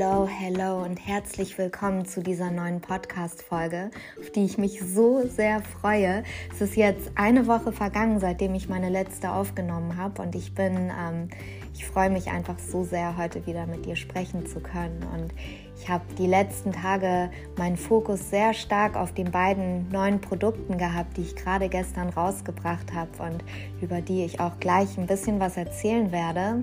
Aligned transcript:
Hello, 0.00 0.28
hello 0.28 0.84
und 0.84 0.96
herzlich 0.96 1.58
willkommen 1.58 2.06
zu 2.06 2.22
dieser 2.22 2.52
neuen 2.52 2.80
Podcast-Folge, 2.80 3.90
auf 4.20 4.30
die 4.30 4.44
ich 4.44 4.56
mich 4.56 4.80
so 4.80 5.26
sehr 5.26 5.60
freue. 5.60 6.22
Es 6.52 6.60
ist 6.60 6.76
jetzt 6.76 7.10
eine 7.16 7.48
Woche 7.48 7.72
vergangen, 7.72 8.20
seitdem 8.20 8.54
ich 8.54 8.68
meine 8.68 8.90
letzte 8.90 9.32
aufgenommen 9.32 9.96
habe 9.96 10.22
und 10.22 10.36
ich 10.36 10.54
bin, 10.54 10.92
ähm, 10.96 11.30
ich 11.74 11.84
freue 11.84 12.10
mich 12.10 12.30
einfach 12.30 12.60
so 12.60 12.84
sehr, 12.84 13.16
heute 13.16 13.44
wieder 13.44 13.66
mit 13.66 13.86
dir 13.86 13.96
sprechen 13.96 14.46
zu 14.46 14.60
können. 14.60 15.04
Und 15.14 15.34
ich 15.76 15.88
habe 15.88 16.04
die 16.16 16.28
letzten 16.28 16.70
Tage 16.70 17.32
meinen 17.56 17.76
Fokus 17.76 18.30
sehr 18.30 18.54
stark 18.54 18.94
auf 18.94 19.12
den 19.12 19.32
beiden 19.32 19.88
neuen 19.88 20.20
Produkten 20.20 20.78
gehabt, 20.78 21.16
die 21.16 21.22
ich 21.22 21.34
gerade 21.34 21.68
gestern 21.68 22.10
rausgebracht 22.10 22.94
habe 22.94 23.20
und 23.20 23.42
über 23.80 24.00
die 24.00 24.24
ich 24.24 24.38
auch 24.38 24.60
gleich 24.60 24.96
ein 24.96 25.08
bisschen 25.08 25.40
was 25.40 25.56
erzählen 25.56 26.12
werde. 26.12 26.62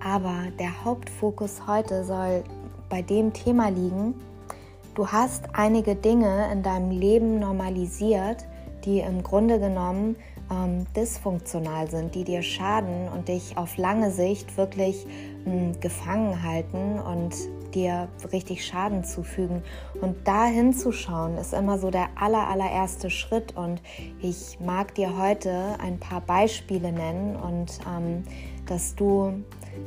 Aber 0.00 0.44
der 0.60 0.84
Hauptfokus 0.84 1.66
heute 1.66 2.04
soll 2.04 2.44
bei 2.88 3.02
dem 3.02 3.32
Thema 3.32 3.68
liegen, 3.68 4.14
du 4.94 5.08
hast 5.08 5.44
einige 5.52 5.94
Dinge 5.94 6.50
in 6.52 6.62
deinem 6.62 6.90
Leben 6.90 7.38
normalisiert, 7.38 8.46
die 8.84 9.00
im 9.00 9.22
Grunde 9.22 9.58
genommen 9.58 10.16
ähm, 10.50 10.86
dysfunktional 10.96 11.90
sind, 11.90 12.14
die 12.14 12.24
dir 12.24 12.42
schaden 12.42 13.08
und 13.08 13.28
dich 13.28 13.56
auf 13.56 13.76
lange 13.76 14.10
Sicht 14.10 14.56
wirklich 14.56 15.06
mh, 15.44 15.52
hm, 15.52 15.80
gefangen 15.80 16.42
halten 16.42 16.98
und 16.98 17.34
dir 17.74 18.08
richtig 18.32 18.64
Schaden 18.64 19.04
zufügen. 19.04 19.62
Und 20.00 20.16
da 20.26 20.46
hinzuschauen 20.46 21.36
ist 21.36 21.52
immer 21.52 21.78
so 21.78 21.90
der 21.90 22.08
aller, 22.18 22.48
allererste 22.48 23.10
Schritt. 23.10 23.56
Und 23.56 23.82
ich 24.20 24.58
mag 24.60 24.94
dir 24.94 25.16
heute 25.18 25.76
ein 25.82 25.98
paar 25.98 26.20
Beispiele 26.20 26.92
nennen 26.92 27.36
und 27.36 27.78
ähm, 27.86 28.24
dass 28.70 28.94
du 28.94 29.42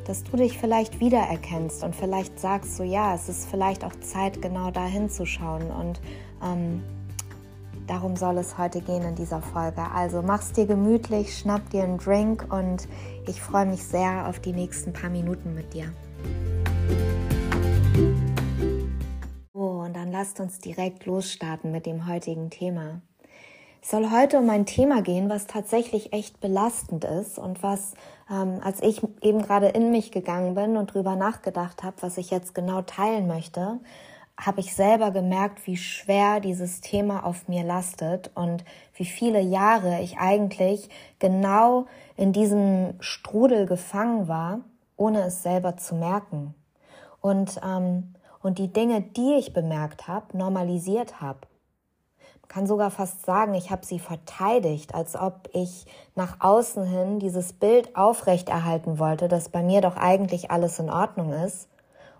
dass 0.05 0.23
du 0.23 0.37
dich 0.37 0.57
vielleicht 0.57 0.99
wiedererkennst 0.99 1.83
und 1.83 1.95
vielleicht 1.95 2.39
sagst 2.39 2.75
so, 2.75 2.83
ja, 2.83 3.13
es 3.13 3.29
ist 3.29 3.49
vielleicht 3.49 3.83
auch 3.83 3.95
Zeit, 3.99 4.41
genau 4.41 4.71
da 4.71 4.85
hinzuschauen. 4.85 5.69
Und 5.69 6.01
ähm, 6.43 6.83
darum 7.87 8.15
soll 8.15 8.37
es 8.37 8.57
heute 8.57 8.81
gehen 8.81 9.03
in 9.03 9.15
dieser 9.15 9.41
Folge. 9.41 9.83
Also 9.93 10.21
mach's 10.21 10.51
dir 10.53 10.65
gemütlich, 10.65 11.37
schnapp 11.37 11.69
dir 11.69 11.83
einen 11.83 11.97
Drink 11.97 12.45
und 12.51 12.87
ich 13.27 13.41
freue 13.41 13.65
mich 13.65 13.83
sehr 13.83 14.27
auf 14.27 14.39
die 14.39 14.53
nächsten 14.53 14.93
paar 14.93 15.09
Minuten 15.09 15.53
mit 15.53 15.73
dir. 15.73 15.91
Oh, 19.53 19.83
und 19.85 19.95
dann 19.95 20.11
lasst 20.11 20.39
uns 20.39 20.59
direkt 20.59 21.05
losstarten 21.05 21.71
mit 21.71 21.85
dem 21.85 22.07
heutigen 22.07 22.49
Thema. 22.49 23.01
Es 23.83 23.89
soll 23.89 24.11
heute 24.11 24.37
um 24.37 24.47
ein 24.51 24.67
Thema 24.67 25.01
gehen, 25.01 25.27
was 25.27 25.47
tatsächlich 25.47 26.13
echt 26.13 26.39
belastend 26.39 27.03
ist 27.03 27.39
und 27.39 27.63
was, 27.63 27.93
ähm, 28.31 28.59
als 28.63 28.81
ich 28.81 29.01
eben 29.21 29.41
gerade 29.41 29.67
in 29.67 29.91
mich 29.91 30.11
gegangen 30.11 30.55
bin 30.55 30.77
und 30.77 30.93
drüber 30.93 31.15
nachgedacht 31.15 31.83
habe, 31.83 31.97
was 32.01 32.17
ich 32.17 32.31
jetzt 32.31 32.55
genau 32.55 32.81
teilen 32.81 33.27
möchte, 33.27 33.79
habe 34.39 34.61
ich 34.61 34.73
selber 34.73 35.11
gemerkt, 35.11 35.67
wie 35.67 35.77
schwer 35.77 36.39
dieses 36.39 36.81
Thema 36.81 37.25
auf 37.25 37.47
mir 37.47 37.63
lastet 37.63 38.31
und 38.33 38.63
wie 38.95 39.05
viele 39.05 39.41
Jahre 39.41 40.01
ich 40.01 40.17
eigentlich 40.17 40.89
genau 41.19 41.85
in 42.15 42.31
diesem 42.33 42.93
Strudel 42.99 43.65
gefangen 43.65 44.27
war, 44.27 44.61
ohne 44.95 45.21
es 45.23 45.43
selber 45.43 45.77
zu 45.77 45.95
merken. 45.95 46.55
Und, 47.19 47.59
ähm, 47.63 48.15
und 48.41 48.57
die 48.57 48.73
Dinge, 48.73 49.01
die 49.01 49.35
ich 49.35 49.53
bemerkt 49.53 50.07
habe, 50.07 50.35
normalisiert 50.35 51.21
habe 51.21 51.41
kann 52.51 52.67
sogar 52.67 52.91
fast 52.91 53.25
sagen, 53.25 53.53
ich 53.53 53.71
habe 53.71 53.85
sie 53.85 53.97
verteidigt, 53.97 54.93
als 54.93 55.15
ob 55.15 55.47
ich 55.53 55.85
nach 56.15 56.41
außen 56.41 56.83
hin 56.83 57.17
dieses 57.17 57.53
Bild 57.53 57.95
aufrechterhalten 57.95 58.99
wollte, 58.99 59.29
dass 59.29 59.47
bei 59.47 59.63
mir 59.63 59.79
doch 59.79 59.95
eigentlich 59.95 60.51
alles 60.51 60.77
in 60.77 60.89
Ordnung 60.89 61.31
ist. 61.31 61.69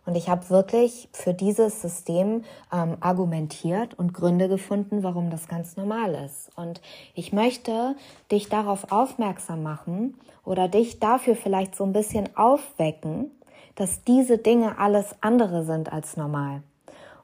Und 0.05 0.15
ich 0.15 0.29
habe 0.29 0.49
wirklich 0.49 1.09
für 1.11 1.33
dieses 1.33 1.81
System 1.81 2.45
ähm, 2.71 2.95
argumentiert 3.02 3.93
und 3.99 4.14
Gründe 4.14 4.47
gefunden, 4.47 5.03
warum 5.03 5.31
das 5.31 5.49
ganz 5.49 5.75
normal 5.75 6.15
ist. 6.25 6.49
Und 6.55 6.80
ich 7.14 7.33
möchte 7.33 7.97
dich 8.31 8.47
darauf 8.47 8.89
aufmerksam 8.89 9.64
machen 9.64 10.17
oder 10.45 10.70
dich 10.70 11.02
dafür 11.02 11.36
vielleicht 11.36 11.75
so 11.75 11.83
ein 11.83 11.91
bisschen 11.91 12.37
aufwecken, 12.37 13.31
dass 13.75 14.05
diese 14.05 14.37
Dinge 14.37 14.80
alles 14.80 15.14
andere 15.20 15.65
sind 15.65 15.91
als 15.91 16.15
normal. 16.15 16.64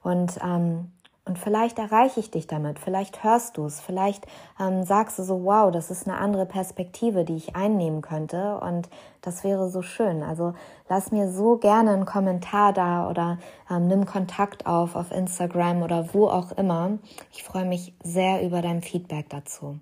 Und 0.04 0.40
ähm, 0.44 0.92
und 1.28 1.38
vielleicht 1.38 1.78
erreiche 1.78 2.20
ich 2.20 2.32
dich 2.32 2.48
damit, 2.48 2.80
vielleicht 2.80 3.24
hörst 3.24 3.58
du 3.58 3.66
es, 3.66 3.82
vielleicht 3.82 4.26
ähm, 4.60 4.84
sagst 4.84 5.20
du 5.20 5.24
so, 5.24 5.44
wow, 5.44 5.72
das 5.72 5.92
ist 5.92 6.08
eine 6.08 6.18
andere 6.18 6.46
Perspektive, 6.46 7.26
die 7.26 7.36
ich 7.36 7.56
einnehmen 7.56 8.02
könnte 8.02 8.60
und 8.60 8.90
das 9.22 9.44
wäre 9.44 9.70
so 9.70 9.82
schön. 9.82 10.24
Also 10.24 10.54
lass 10.88 11.12
mir 11.12 11.30
so 11.30 11.58
gerne 11.58 11.92
einen 11.92 12.06
Kommentar 12.06 12.72
da 12.72 13.10
oder 13.10 13.40
ähm, 13.70 13.88
nimm 13.88 14.06
Kontakt 14.06 14.66
auf 14.66 14.96
auf 14.96 15.12
Instagram 15.12 15.84
oder 15.84 16.14
wo 16.14 16.28
auch 16.28 16.54
immer. 16.54 16.98
Ich 17.34 17.44
freue 17.44 17.66
mich 17.66 17.94
sehr 18.04 18.42
über 18.44 18.62
dein 18.62 18.82
Feedback 18.82 19.30
dazu. 19.30 19.80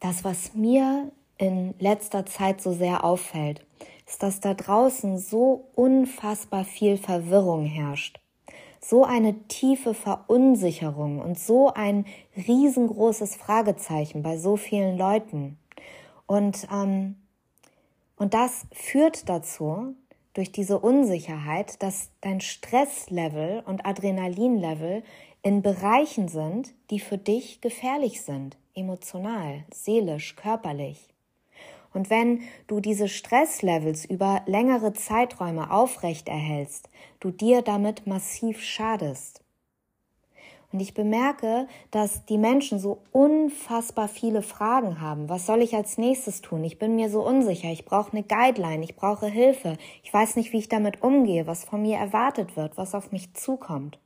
Das, 0.00 0.24
was 0.24 0.54
mir 0.54 1.12
in 1.38 1.74
letzter 1.78 2.26
Zeit 2.26 2.60
so 2.60 2.72
sehr 2.72 3.04
auffällt, 3.04 3.64
ist, 4.06 4.22
dass 4.22 4.40
da 4.40 4.54
draußen 4.54 5.18
so 5.18 5.68
unfassbar 5.74 6.64
viel 6.64 6.96
Verwirrung 6.96 7.64
herrscht 7.64 8.18
so 8.80 9.04
eine 9.04 9.34
tiefe 9.48 9.94
Verunsicherung 9.94 11.20
und 11.20 11.38
so 11.38 11.72
ein 11.72 12.06
riesengroßes 12.36 13.36
Fragezeichen 13.36 14.22
bei 14.22 14.38
so 14.38 14.56
vielen 14.56 14.96
Leuten. 14.96 15.58
Und, 16.26 16.66
ähm, 16.72 17.16
und 18.16 18.34
das 18.34 18.66
führt 18.72 19.28
dazu, 19.28 19.94
durch 20.34 20.52
diese 20.52 20.78
Unsicherheit, 20.78 21.82
dass 21.82 22.10
dein 22.20 22.40
Stresslevel 22.40 23.64
und 23.66 23.84
Adrenalinlevel 23.84 25.02
in 25.42 25.62
Bereichen 25.62 26.28
sind, 26.28 26.74
die 26.90 27.00
für 27.00 27.18
dich 27.18 27.60
gefährlich 27.60 28.22
sind, 28.22 28.56
emotional, 28.74 29.64
seelisch, 29.74 30.36
körperlich. 30.36 31.08
Und 31.94 32.10
wenn 32.10 32.42
du 32.66 32.80
diese 32.80 33.08
Stresslevels 33.08 34.04
über 34.04 34.42
längere 34.46 34.92
Zeiträume 34.92 35.70
aufrechterhältst, 35.70 36.88
du 37.20 37.30
dir 37.30 37.62
damit 37.62 38.06
massiv 38.06 38.60
schadest. 38.60 39.42
Und 40.70 40.80
ich 40.80 40.92
bemerke, 40.92 41.66
dass 41.90 42.26
die 42.26 42.36
Menschen 42.36 42.78
so 42.78 43.00
unfassbar 43.10 44.06
viele 44.06 44.42
Fragen 44.42 45.00
haben. 45.00 45.30
Was 45.30 45.46
soll 45.46 45.62
ich 45.62 45.74
als 45.74 45.96
nächstes 45.96 46.42
tun? 46.42 46.62
Ich 46.62 46.78
bin 46.78 46.94
mir 46.94 47.08
so 47.08 47.26
unsicher. 47.26 47.70
Ich 47.70 47.86
brauche 47.86 48.12
eine 48.12 48.22
Guideline. 48.22 48.84
Ich 48.84 48.94
brauche 48.94 49.26
Hilfe. 49.26 49.78
Ich 50.02 50.12
weiß 50.12 50.36
nicht, 50.36 50.52
wie 50.52 50.58
ich 50.58 50.68
damit 50.68 51.02
umgehe, 51.02 51.46
was 51.46 51.64
von 51.64 51.80
mir 51.80 51.96
erwartet 51.96 52.56
wird, 52.56 52.76
was 52.76 52.94
auf 52.94 53.12
mich 53.12 53.32
zukommt. 53.32 53.98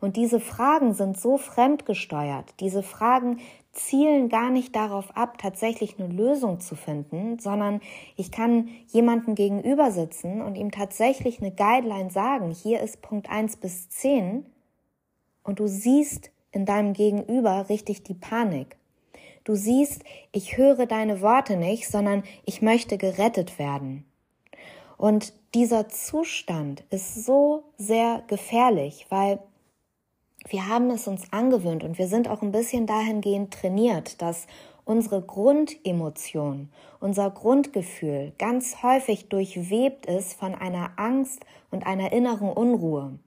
Und 0.00 0.16
diese 0.16 0.40
Fragen 0.40 0.94
sind 0.94 1.20
so 1.20 1.36
fremdgesteuert. 1.36 2.54
Diese 2.58 2.82
Fragen 2.82 3.38
zielen 3.72 4.28
gar 4.28 4.50
nicht 4.50 4.76
darauf 4.76 5.16
ab, 5.16 5.38
tatsächlich 5.38 5.98
eine 5.98 6.12
Lösung 6.12 6.60
zu 6.60 6.76
finden, 6.76 7.38
sondern 7.38 7.80
ich 8.16 8.30
kann 8.30 8.68
jemanden 8.88 9.34
gegenüber 9.34 9.90
sitzen 9.90 10.42
und 10.42 10.56
ihm 10.56 10.70
tatsächlich 10.70 11.40
eine 11.40 11.52
Guideline 11.52 12.10
sagen, 12.10 12.50
hier 12.50 12.80
ist 12.80 13.02
Punkt 13.02 13.30
eins 13.30 13.56
bis 13.56 13.88
zehn 13.88 14.44
und 15.42 15.58
du 15.58 15.66
siehst 15.66 16.30
in 16.52 16.66
deinem 16.66 16.92
Gegenüber 16.92 17.68
richtig 17.68 18.02
die 18.04 18.14
Panik. 18.14 18.76
Du 19.44 19.54
siehst, 19.54 20.04
ich 20.30 20.56
höre 20.56 20.86
deine 20.86 21.20
Worte 21.20 21.56
nicht, 21.56 21.88
sondern 21.88 22.22
ich 22.44 22.62
möchte 22.62 22.98
gerettet 22.98 23.58
werden. 23.58 24.04
Und 24.96 25.32
dieser 25.54 25.88
Zustand 25.88 26.84
ist 26.90 27.24
so 27.24 27.64
sehr 27.76 28.22
gefährlich, 28.28 29.06
weil 29.08 29.40
wir 30.48 30.68
haben 30.68 30.90
es 30.90 31.06
uns 31.06 31.32
angewöhnt 31.32 31.84
und 31.84 31.98
wir 31.98 32.08
sind 32.08 32.28
auch 32.28 32.42
ein 32.42 32.52
bisschen 32.52 32.86
dahingehend 32.86 33.52
trainiert, 33.52 34.20
dass 34.20 34.46
unsere 34.84 35.22
Grundemotion, 35.22 36.68
unser 37.00 37.30
Grundgefühl 37.30 38.32
ganz 38.38 38.82
häufig 38.82 39.28
durchwebt 39.28 40.06
ist 40.06 40.34
von 40.34 40.54
einer 40.54 40.90
Angst 40.96 41.44
und 41.70 41.86
einer 41.86 42.12
inneren 42.12 42.50
Unruhe, 42.50 43.18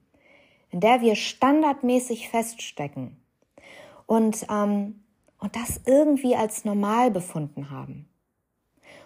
in 0.70 0.80
der 0.80 1.00
wir 1.00 1.16
standardmäßig 1.16 2.28
feststecken 2.28 3.16
und, 4.06 4.46
ähm, 4.50 5.02
und 5.38 5.56
das 5.56 5.80
irgendwie 5.86 6.36
als 6.36 6.64
normal 6.64 7.10
befunden 7.10 7.70
haben. 7.70 8.08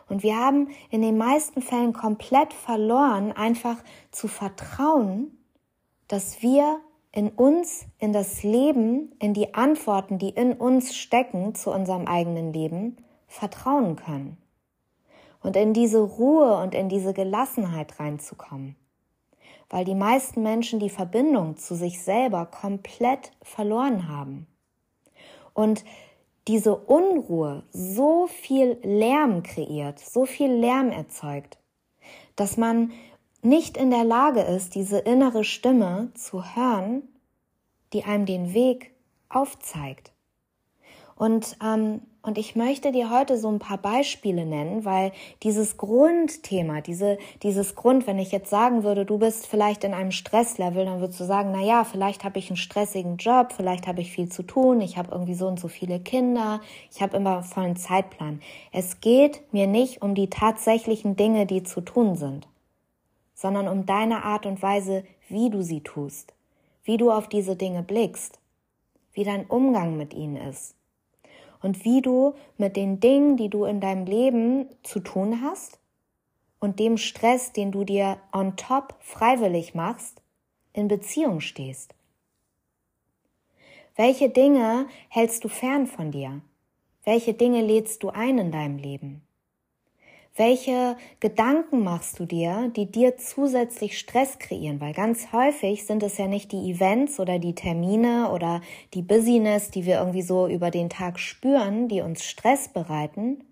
Und 0.09 0.25
wir 0.25 0.37
haben 0.37 0.69
in 0.91 1.03
den 1.03 1.17
meisten 1.17 1.62
Fällen 1.62 1.93
komplett 1.93 2.53
verloren, 2.53 3.31
einfach 3.31 3.77
zu 4.11 4.27
vertrauen, 4.27 5.39
dass 6.09 6.43
wir 6.43 6.81
in 7.12 7.29
uns, 7.31 7.87
in 7.99 8.12
das 8.12 8.43
Leben, 8.43 9.12
in 9.19 9.35
die 9.35 9.55
Antworten, 9.55 10.19
die 10.19 10.31
in 10.31 10.53
uns 10.53 10.95
stecken 10.95 11.55
zu 11.55 11.73
unserem 11.73 12.07
eigenen 12.07 12.53
Leben, 12.53 12.97
vertrauen 13.27 13.97
können. 13.97 14.37
Und 15.43 15.57
in 15.57 15.73
diese 15.73 16.01
Ruhe 16.01 16.57
und 16.62 16.75
in 16.75 16.89
diese 16.89 17.15
Gelassenheit 17.15 17.99
reinzukommen. 17.99 18.77
Weil 19.69 19.85
die 19.85 19.95
meisten 19.95 20.43
Menschen 20.43 20.81
die 20.81 20.91
Verbindung 20.91 21.57
zu 21.57 21.75
sich 21.75 22.03
selber 22.03 22.47
komplett 22.47 23.33
verloren 23.43 24.09
haben. 24.09 24.47
Und 25.55 25.85
diese 26.47 26.77
Unruhe 26.77 27.65
so 27.71 28.27
viel 28.27 28.79
Lärm 28.83 29.43
kreiert, 29.43 29.99
so 29.99 30.27
viel 30.27 30.51
Lärm 30.51 30.91
erzeugt, 30.91 31.59
dass 32.37 32.57
man 32.57 32.93
nicht 33.43 33.77
in 33.77 33.91
der 33.91 34.05
Lage 34.05 34.41
ist, 34.41 34.75
diese 34.75 34.99
innere 34.99 35.45
Stimme 35.45 36.11
zu 36.15 36.55
hören, 36.55 37.03
die 37.93 38.05
einem 38.05 38.27
den 38.27 38.55
Weg 38.55 38.93
aufzeigt. 39.29 40.13
Und, 41.21 41.59
ähm, 41.63 42.01
und 42.23 42.39
ich 42.39 42.57
möchte 42.57 42.93
dir 42.93 43.11
heute 43.11 43.37
so 43.37 43.49
ein 43.49 43.59
paar 43.59 43.77
Beispiele 43.77 44.47
nennen, 44.47 44.87
weil 44.87 45.13
dieses 45.43 45.77
Grundthema, 45.77 46.81
diese, 46.81 47.19
dieses 47.43 47.75
Grund, 47.75 48.07
wenn 48.07 48.19
ich 48.19 48.33
jetzt 48.33 48.49
sagen 48.49 48.85
würde, 48.85 49.05
du 49.05 49.19
bist 49.19 49.47
vielleicht 49.47 49.85
in 49.85 49.93
einem 49.93 50.13
Stresslevel, 50.13 50.87
dann 50.87 51.01
würdest 51.01 51.21
du 51.21 51.25
sagen, 51.25 51.51
na 51.53 51.63
ja, 51.63 51.85
vielleicht 51.85 52.25
habe 52.25 52.39
ich 52.39 52.49
einen 52.49 52.57
stressigen 52.57 53.19
Job, 53.19 53.53
vielleicht 53.55 53.87
habe 53.87 54.01
ich 54.01 54.13
viel 54.13 54.31
zu 54.31 54.43
tun, 54.43 54.81
ich 54.81 54.97
habe 54.97 55.13
irgendwie 55.13 55.35
so 55.35 55.47
und 55.47 55.61
so 55.61 55.69
viele 55.69 56.01
Kinder, 56.01 56.63
ich 56.91 57.03
habe 57.03 57.19
immer 57.19 57.43
vollen 57.43 57.77
Zeitplan. 57.77 58.41
Es 58.73 59.03
geht 59.03 59.43
mir 59.53 59.67
nicht 59.67 60.01
um 60.01 60.15
die 60.15 60.31
tatsächlichen 60.31 61.17
Dinge, 61.17 61.45
die 61.45 61.65
zu 61.65 61.83
tun 61.83 62.17
sind, 62.17 62.49
sondern 63.41 63.69
um 63.69 63.87
deine 63.87 64.23
Art 64.23 64.45
und 64.45 64.61
Weise, 64.61 65.03
wie 65.31 65.49
du 65.49 65.63
sie 65.63 65.81
tust, 65.81 66.35
wie 66.85 66.99
du 66.99 67.11
auf 67.11 67.27
diese 67.27 67.57
Dinge 67.57 67.83
blickst, 67.83 68.39
wie 69.15 69.25
dein 69.25 69.47
Umgang 69.47 69.97
mit 69.97 70.13
ihnen 70.13 70.37
ist 70.37 70.77
und 71.63 71.83
wie 71.87 72.03
du 72.03 72.35
mit 72.59 72.77
den 72.77 73.01
Dingen, 73.01 73.39
die 73.39 73.49
du 73.49 73.65
in 73.65 73.81
deinem 73.81 74.05
Leben 74.05 74.67
zu 74.83 75.01
tun 75.01 75.41
hast 75.43 75.79
und 76.59 76.79
dem 76.79 76.99
Stress, 76.99 77.53
den 77.53 77.73
du 77.73 77.85
dir 77.85 78.19
on 78.31 78.57
top 78.57 78.95
freiwillig 79.01 79.75
machst, 79.75 80.21
in 80.75 80.89
Beziehung 80.89 81.41
stehst. 81.41 81.95
Welche 83.97 84.29
Dinge 84.29 84.87
hältst 85.09 85.45
du 85.45 85.49
fern 85.49 85.87
von 85.87 86.11
dir? 86.11 86.43
Welche 87.05 87.33
Dinge 87.33 87.63
lädst 87.63 88.03
du 88.03 88.11
ein 88.11 88.37
in 88.37 88.53
deinem 88.53 88.77
Leben? 88.77 89.23
Welche 90.37 90.97
Gedanken 91.19 91.82
machst 91.82 92.21
du 92.21 92.25
dir, 92.25 92.71
die 92.77 92.87
dir 92.87 93.17
zusätzlich 93.17 93.99
Stress 93.99 94.38
kreieren? 94.38 94.81
Weil 94.81 94.93
ganz 94.93 95.32
häufig 95.32 95.85
sind 95.85 96.03
es 96.03 96.19
ja 96.19 96.29
nicht 96.29 96.53
die 96.53 96.71
Events 96.71 97.19
oder 97.19 97.38
die 97.38 97.55
Termine 97.55 98.31
oder 98.31 98.61
die 98.94 99.03
Business, 99.03 99.71
die 99.71 99.85
wir 99.85 99.99
irgendwie 99.99 100.23
so 100.23 100.47
über 100.47 100.71
den 100.71 100.88
Tag 100.88 101.19
spüren, 101.19 101.88
die 101.88 102.00
uns 102.00 102.25
Stress 102.25 102.69
bereiten, 102.69 103.43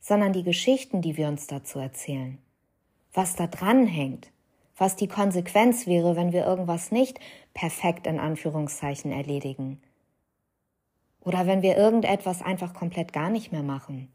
sondern 0.00 0.32
die 0.32 0.42
Geschichten, 0.42 1.00
die 1.00 1.16
wir 1.16 1.28
uns 1.28 1.46
dazu 1.46 1.78
erzählen. 1.78 2.38
Was 3.12 3.36
da 3.36 3.46
dran 3.46 3.86
hängt, 3.86 4.30
was 4.76 4.96
die 4.96 5.08
Konsequenz 5.08 5.86
wäre, 5.86 6.16
wenn 6.16 6.32
wir 6.32 6.44
irgendwas 6.44 6.90
nicht 6.90 7.20
perfekt 7.54 8.06
in 8.08 8.18
Anführungszeichen 8.18 9.12
erledigen. 9.12 9.80
Oder 11.20 11.46
wenn 11.46 11.62
wir 11.62 11.76
irgendetwas 11.76 12.42
einfach 12.42 12.74
komplett 12.74 13.12
gar 13.12 13.30
nicht 13.30 13.52
mehr 13.52 13.62
machen. 13.62 14.08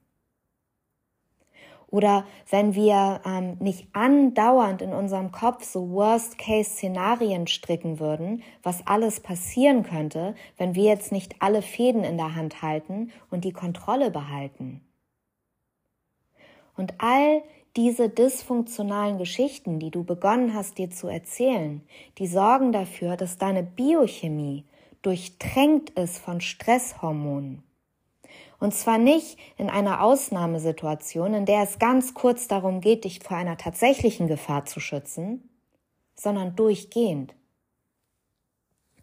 Oder 1.88 2.26
wenn 2.50 2.76
wir 2.76 3.22
ähm, 3.26 3.58
nicht 3.60 3.88
andauernd 3.94 4.82
in 4.82 4.94
unserem 4.94 5.32
Kopf 5.32 5.64
so 5.64 5.92
Worst-Case-Szenarien 5.92 7.48
stricken 7.48 8.00
würden, 8.00 8.44
was 8.64 8.86
alles 8.88 9.20
passieren 9.20 9.84
könnte, 9.84 10.36
wenn 10.58 10.76
wir 10.76 10.84
jetzt 10.84 11.12
nicht 11.12 11.36
alle 11.40 11.62
Fäden 11.62 12.04
in 12.04 12.18
der 12.18 12.36
Hand 12.36 12.62
halten 12.62 13.12
und 13.30 13.46
die 13.46 13.54
Kontrolle 13.54 14.12
behalten. 14.12 14.82
Und 16.76 16.96
all 16.98 17.42
diese 17.76 18.10
dysfunktionalen 18.10 19.18
Geschichten, 19.18 19.80
die 19.80 19.92
du 19.92 20.04
begonnen 20.04 20.54
hast 20.54 20.78
dir 20.78 20.90
zu 20.90 21.08
erzählen, 21.08 21.82
die 22.18 22.28
sorgen 22.28 22.72
dafür, 22.72 23.18
dass 23.18 23.38
deine 23.38 23.64
Biochemie 23.64 24.66
durchtränkt 25.02 25.92
ist 25.92 26.18
von 26.18 26.42
Stresshormonen. 26.42 27.64
Und 28.65 28.71
zwar 28.71 28.97
nicht 28.97 29.38
in 29.57 29.69
einer 29.69 30.01
Ausnahmesituation, 30.01 31.35
in 31.35 31.45
der 31.45 31.62
es 31.62 31.77
ganz 31.77 32.15
kurz 32.15 32.47
darum 32.47 32.81
geht, 32.81 33.03
dich 33.03 33.19
vor 33.19 33.38
einer 33.38 33.57
tatsächlichen 33.57 34.25
Gefahr 34.25 34.65
zu 34.65 34.79
schützen, 34.79 35.47
sondern 36.15 36.56
durchgehend. 36.56 37.35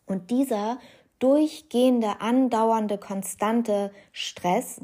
Und 0.05 0.33
dieser 0.33 0.81
durchgehende, 1.21 2.21
andauernde, 2.21 2.99
konstante 2.99 3.93
Stress 4.11 4.81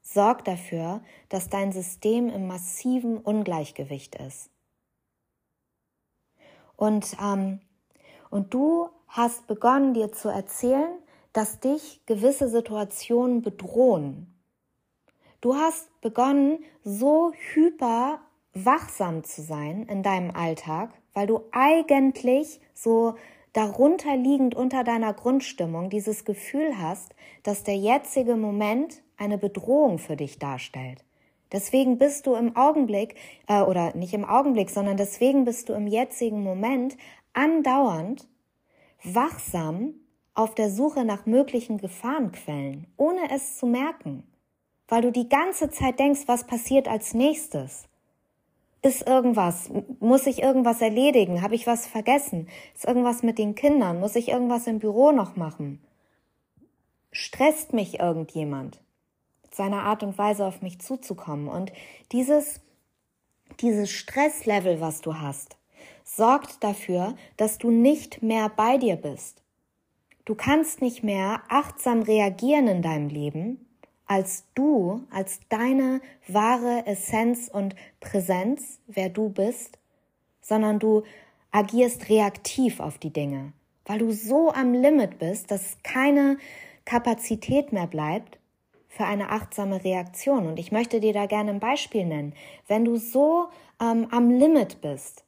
sorgt 0.00 0.46
dafür, 0.46 1.02
dass 1.28 1.48
dein 1.48 1.72
System 1.72 2.28
im 2.28 2.46
massiven 2.46 3.18
Ungleichgewicht 3.18 4.14
ist. 4.14 4.48
Und, 6.76 7.16
ähm, 7.20 7.62
und 8.30 8.54
du 8.54 8.90
hast 9.08 9.48
begonnen, 9.48 9.92
dir 9.92 10.12
zu 10.12 10.28
erzählen, 10.28 11.00
dass 11.34 11.60
dich 11.60 12.00
gewisse 12.06 12.48
Situationen 12.48 13.42
bedrohen. 13.42 14.34
Du 15.42 15.56
hast 15.56 16.00
begonnen, 16.00 16.60
so 16.82 17.32
hyper 17.52 18.20
wachsam 18.54 19.24
zu 19.24 19.42
sein 19.42 19.82
in 19.82 20.02
deinem 20.02 20.30
Alltag, 20.30 20.94
weil 21.12 21.26
du 21.26 21.40
eigentlich 21.52 22.60
so 22.72 23.16
darunter 23.52 24.16
liegend 24.16 24.54
unter 24.54 24.84
deiner 24.84 25.12
Grundstimmung 25.12 25.90
dieses 25.90 26.24
Gefühl 26.24 26.78
hast, 26.78 27.14
dass 27.42 27.62
der 27.62 27.76
jetzige 27.76 28.36
Moment 28.36 29.02
eine 29.16 29.36
Bedrohung 29.36 29.98
für 29.98 30.16
dich 30.16 30.38
darstellt. 30.38 31.04
Deswegen 31.52 31.98
bist 31.98 32.26
du 32.26 32.34
im 32.34 32.56
Augenblick, 32.56 33.16
äh, 33.48 33.60
oder 33.60 33.94
nicht 33.94 34.14
im 34.14 34.24
Augenblick, 34.24 34.70
sondern 34.70 34.96
deswegen 34.96 35.44
bist 35.44 35.68
du 35.68 35.72
im 35.72 35.86
jetzigen 35.86 36.42
Moment 36.42 36.96
andauernd 37.32 38.26
wachsam 39.02 39.94
auf 40.34 40.54
der 40.54 40.70
Suche 40.70 41.04
nach 41.04 41.26
möglichen 41.26 41.78
Gefahrenquellen, 41.78 42.86
ohne 42.96 43.30
es 43.30 43.56
zu 43.56 43.66
merken, 43.66 44.24
weil 44.88 45.02
du 45.02 45.12
die 45.12 45.28
ganze 45.28 45.70
Zeit 45.70 45.98
denkst, 45.98 46.22
was 46.26 46.46
passiert 46.46 46.88
als 46.88 47.14
nächstes. 47.14 47.88
Ist 48.82 49.06
irgendwas? 49.06 49.70
Muss 50.00 50.26
ich 50.26 50.42
irgendwas 50.42 50.82
erledigen? 50.82 51.40
Habe 51.40 51.54
ich 51.54 51.66
was 51.66 51.86
vergessen? 51.86 52.48
Ist 52.74 52.84
irgendwas 52.84 53.22
mit 53.22 53.38
den 53.38 53.54
Kindern? 53.54 53.98
Muss 53.98 54.14
ich 54.14 54.28
irgendwas 54.28 54.66
im 54.66 54.78
Büro 54.78 55.10
noch 55.10 55.36
machen? 55.36 55.80
Stresst 57.10 57.72
mich 57.72 58.00
irgendjemand? 58.00 58.82
Seiner 59.50 59.84
Art 59.84 60.02
und 60.02 60.18
Weise 60.18 60.44
auf 60.44 60.60
mich 60.60 60.80
zuzukommen. 60.80 61.48
Und 61.48 61.72
dieses, 62.12 62.60
dieses 63.60 63.90
Stresslevel, 63.90 64.82
was 64.82 65.00
du 65.00 65.14
hast, 65.14 65.56
sorgt 66.02 66.62
dafür, 66.62 67.14
dass 67.38 67.56
du 67.56 67.70
nicht 67.70 68.22
mehr 68.22 68.50
bei 68.50 68.76
dir 68.76 68.96
bist. 68.96 69.43
Du 70.24 70.34
kannst 70.34 70.80
nicht 70.80 71.04
mehr 71.04 71.42
achtsam 71.48 72.00
reagieren 72.02 72.66
in 72.66 72.80
deinem 72.80 73.08
Leben, 73.08 73.66
als 74.06 74.44
du, 74.54 75.02
als 75.10 75.40
deine 75.50 76.00
wahre 76.28 76.86
Essenz 76.86 77.48
und 77.48 77.74
Präsenz, 78.00 78.80
wer 78.86 79.10
du 79.10 79.28
bist, 79.28 79.78
sondern 80.40 80.78
du 80.78 81.02
agierst 81.50 82.08
reaktiv 82.08 82.80
auf 82.80 82.96
die 82.96 83.12
Dinge, 83.12 83.52
weil 83.84 83.98
du 83.98 84.12
so 84.12 84.50
am 84.50 84.72
Limit 84.72 85.18
bist, 85.18 85.50
dass 85.50 85.76
keine 85.82 86.38
Kapazität 86.86 87.72
mehr 87.72 87.86
bleibt 87.86 88.38
für 88.88 89.04
eine 89.04 89.28
achtsame 89.28 89.84
Reaktion. 89.84 90.46
Und 90.46 90.58
ich 90.58 90.72
möchte 90.72 91.00
dir 91.00 91.12
da 91.12 91.26
gerne 91.26 91.50
ein 91.50 91.60
Beispiel 91.60 92.06
nennen. 92.06 92.34
Wenn 92.66 92.84
du 92.84 92.96
so 92.96 93.48
ähm, 93.80 94.08
am 94.10 94.30
Limit 94.30 94.80
bist, 94.80 95.24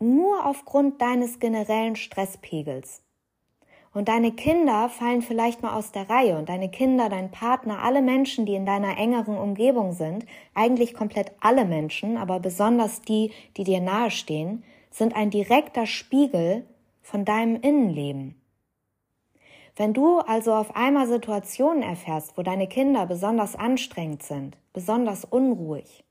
nur 0.00 0.46
aufgrund 0.46 1.00
deines 1.00 1.40
generellen 1.40 1.96
Stresspegels, 1.96 3.01
und 3.94 4.08
deine 4.08 4.32
Kinder 4.32 4.88
fallen 4.88 5.22
vielleicht 5.22 5.62
mal 5.62 5.74
aus 5.74 5.92
der 5.92 6.08
Reihe 6.08 6.38
und 6.38 6.48
deine 6.48 6.70
Kinder, 6.70 7.08
dein 7.08 7.30
Partner, 7.30 7.82
alle 7.82 8.00
Menschen, 8.00 8.46
die 8.46 8.54
in 8.54 8.64
deiner 8.64 8.96
engeren 8.98 9.36
Umgebung 9.36 9.92
sind, 9.92 10.24
eigentlich 10.54 10.94
komplett 10.94 11.32
alle 11.40 11.64
Menschen, 11.64 12.16
aber 12.16 12.40
besonders 12.40 13.02
die, 13.02 13.32
die 13.56 13.64
dir 13.64 13.80
nahestehen, 13.80 14.64
sind 14.90 15.14
ein 15.14 15.30
direkter 15.30 15.86
Spiegel 15.86 16.66
von 17.02 17.24
deinem 17.24 17.56
Innenleben. 17.60 18.40
Wenn 19.76 19.94
du 19.94 20.18
also 20.18 20.52
auf 20.52 20.76
einmal 20.76 21.06
Situationen 21.06 21.82
erfährst, 21.82 22.36
wo 22.36 22.42
deine 22.42 22.68
Kinder 22.68 23.06
besonders 23.06 23.56
anstrengend 23.56 24.22
sind, 24.22 24.56
besonders 24.72 25.24
unruhig, 25.24 26.04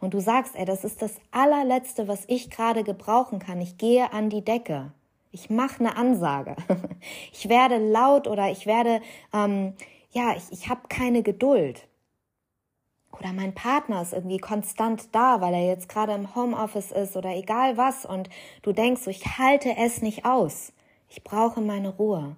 und 0.00 0.12
du 0.12 0.20
sagst, 0.20 0.56
ey, 0.56 0.64
das 0.64 0.84
ist 0.84 1.00
das 1.02 1.18
allerletzte, 1.30 2.08
was 2.08 2.24
ich 2.26 2.50
gerade 2.50 2.84
gebrauchen 2.84 3.38
kann, 3.38 3.60
ich 3.60 3.78
gehe 3.78 4.12
an 4.12 4.28
die 4.28 4.44
Decke, 4.44 4.92
ich 5.34 5.50
mache 5.50 5.80
eine 5.80 5.96
Ansage. 5.96 6.56
Ich 7.32 7.48
werde 7.48 7.76
laut 7.76 8.26
oder 8.26 8.50
ich 8.50 8.64
werde, 8.64 9.02
ähm, 9.34 9.74
ja, 10.12 10.34
ich, 10.36 10.44
ich 10.50 10.68
habe 10.70 10.88
keine 10.88 11.22
Geduld. 11.22 11.86
Oder 13.12 13.32
mein 13.32 13.54
Partner 13.54 14.00
ist 14.00 14.14
irgendwie 14.14 14.38
konstant 14.38 15.14
da, 15.14 15.40
weil 15.40 15.52
er 15.52 15.66
jetzt 15.66 15.88
gerade 15.88 16.14
im 16.14 16.34
Homeoffice 16.34 16.92
ist 16.92 17.16
oder 17.16 17.36
egal 17.36 17.76
was 17.76 18.06
und 18.06 18.30
du 18.62 18.72
denkst 18.72 19.06
ich 19.06 19.38
halte 19.38 19.76
es 19.76 20.00
nicht 20.00 20.24
aus. 20.24 20.72
Ich 21.08 21.22
brauche 21.22 21.60
meine 21.60 21.90
Ruhe. 21.90 22.36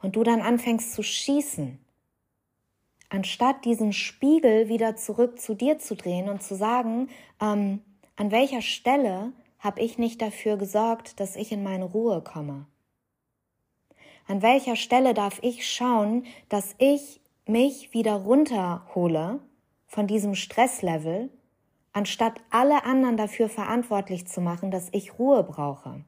Und 0.00 0.16
du 0.16 0.22
dann 0.22 0.40
anfängst 0.40 0.92
zu 0.94 1.02
schießen. 1.02 1.78
Anstatt 3.08 3.64
diesen 3.64 3.92
Spiegel 3.92 4.68
wieder 4.68 4.96
zurück 4.96 5.40
zu 5.40 5.54
dir 5.54 5.78
zu 5.78 5.96
drehen 5.96 6.28
und 6.28 6.42
zu 6.42 6.54
sagen, 6.54 7.08
ähm, 7.40 7.82
an 8.16 8.30
welcher 8.30 8.62
Stelle 8.62 9.32
habe 9.60 9.80
ich 9.80 9.98
nicht 9.98 10.20
dafür 10.20 10.56
gesorgt, 10.56 11.20
dass 11.20 11.36
ich 11.36 11.52
in 11.52 11.62
meine 11.62 11.84
Ruhe 11.84 12.22
komme? 12.22 12.66
An 14.26 14.42
welcher 14.42 14.76
Stelle 14.76 15.14
darf 15.14 15.38
ich 15.42 15.68
schauen, 15.68 16.24
dass 16.48 16.74
ich 16.78 17.20
mich 17.46 17.92
wieder 17.92 18.14
runterhole 18.14 19.40
von 19.86 20.06
diesem 20.06 20.34
Stresslevel, 20.34 21.30
anstatt 21.92 22.40
alle 22.50 22.84
anderen 22.84 23.16
dafür 23.16 23.48
verantwortlich 23.48 24.26
zu 24.26 24.40
machen, 24.40 24.70
dass 24.70 24.88
ich 24.92 25.18
Ruhe 25.18 25.42
brauche. 25.42 26.04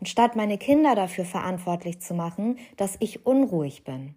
Anstatt 0.00 0.36
meine 0.36 0.58
Kinder 0.58 0.94
dafür 0.94 1.24
verantwortlich 1.24 2.00
zu 2.00 2.14
machen, 2.14 2.58
dass 2.76 2.96
ich 2.98 3.24
unruhig 3.24 3.84
bin. 3.84 4.14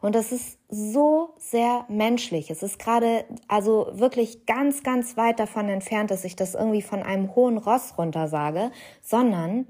Und 0.00 0.14
das 0.14 0.30
ist 0.30 0.58
so 0.68 1.34
sehr 1.38 1.84
menschlich. 1.88 2.50
Es 2.50 2.62
ist 2.62 2.78
gerade 2.78 3.24
also 3.48 3.88
wirklich 3.92 4.46
ganz, 4.46 4.84
ganz 4.84 5.16
weit 5.16 5.40
davon 5.40 5.68
entfernt, 5.68 6.10
dass 6.10 6.24
ich 6.24 6.36
das 6.36 6.54
irgendwie 6.54 6.82
von 6.82 7.02
einem 7.02 7.34
hohen 7.34 7.58
Ross 7.58 7.94
runter 7.98 8.28
sage, 8.28 8.70
sondern 9.02 9.66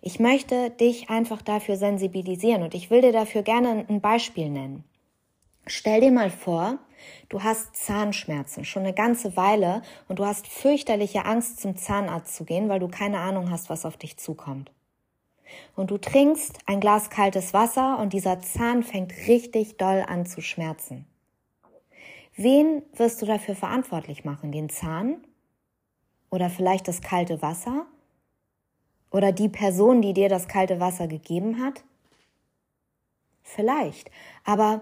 ich 0.00 0.20
möchte 0.20 0.70
dich 0.70 1.10
einfach 1.10 1.42
dafür 1.42 1.76
sensibilisieren 1.76 2.62
und 2.62 2.74
ich 2.74 2.90
will 2.90 3.00
dir 3.00 3.12
dafür 3.12 3.42
gerne 3.42 3.84
ein 3.88 4.00
Beispiel 4.00 4.50
nennen. 4.50 4.84
Stell 5.66 6.00
dir 6.00 6.12
mal 6.12 6.30
vor, 6.30 6.78
du 7.28 7.42
hast 7.42 7.74
Zahnschmerzen 7.76 8.64
schon 8.64 8.82
eine 8.82 8.94
ganze 8.94 9.36
Weile 9.36 9.82
und 10.08 10.18
du 10.20 10.26
hast 10.26 10.46
fürchterliche 10.46 11.24
Angst 11.24 11.60
zum 11.60 11.76
Zahnarzt 11.76 12.36
zu 12.36 12.44
gehen, 12.44 12.68
weil 12.68 12.80
du 12.80 12.88
keine 12.88 13.18
Ahnung 13.18 13.50
hast, 13.50 13.68
was 13.68 13.84
auf 13.84 13.96
dich 13.96 14.16
zukommt 14.16 14.70
und 15.76 15.90
du 15.90 15.98
trinkst 15.98 16.58
ein 16.66 16.80
Glas 16.80 17.10
kaltes 17.10 17.52
Wasser 17.52 17.98
und 17.98 18.12
dieser 18.12 18.40
Zahn 18.40 18.82
fängt 18.82 19.12
richtig 19.28 19.76
doll 19.76 20.04
an 20.06 20.26
zu 20.26 20.40
schmerzen. 20.40 21.06
Wen 22.34 22.82
wirst 22.94 23.20
du 23.20 23.26
dafür 23.26 23.54
verantwortlich 23.54 24.24
machen? 24.24 24.52
Den 24.52 24.68
Zahn? 24.68 25.22
Oder 26.30 26.48
vielleicht 26.48 26.88
das 26.88 27.02
kalte 27.02 27.42
Wasser? 27.42 27.86
Oder 29.10 29.32
die 29.32 29.50
Person, 29.50 30.00
die 30.00 30.14
dir 30.14 30.30
das 30.30 30.48
kalte 30.48 30.80
Wasser 30.80 31.06
gegeben 31.06 31.62
hat? 31.62 31.84
Vielleicht. 33.42 34.10
Aber 34.44 34.80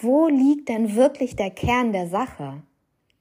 wo 0.00 0.28
liegt 0.28 0.68
denn 0.68 0.94
wirklich 0.94 1.36
der 1.36 1.50
Kern 1.50 1.92
der 1.92 2.08
Sache? 2.08 2.62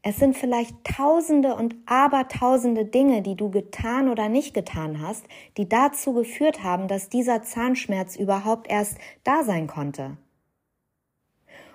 Es 0.07 0.17
sind 0.17 0.37
vielleicht 0.37 0.83
tausende 0.83 1.55
und 1.55 1.75
abertausende 1.87 2.85
Dinge, 2.85 3.23
die 3.23 3.35
du 3.35 3.49
getan 3.49 4.07
oder 4.07 4.29
nicht 4.29 4.53
getan 4.53 5.01
hast, 5.01 5.25
die 5.57 5.67
dazu 5.67 6.13
geführt 6.13 6.61
haben, 6.61 6.87
dass 6.87 7.09
dieser 7.09 7.41
Zahnschmerz 7.41 8.15
überhaupt 8.15 8.69
erst 8.69 8.99
da 9.23 9.43
sein 9.43 9.65
konnte. 9.65 10.17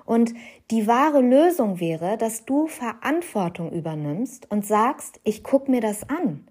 Und 0.04 0.32
die 0.70 0.86
wahre 0.86 1.20
Lösung 1.20 1.80
wäre, 1.80 2.16
dass 2.18 2.44
du 2.44 2.68
Verantwortung 2.68 3.72
übernimmst 3.72 4.48
und 4.48 4.64
sagst, 4.64 5.20
ich 5.24 5.42
guck 5.42 5.68
mir 5.68 5.80
das 5.80 6.08
an. 6.08 6.46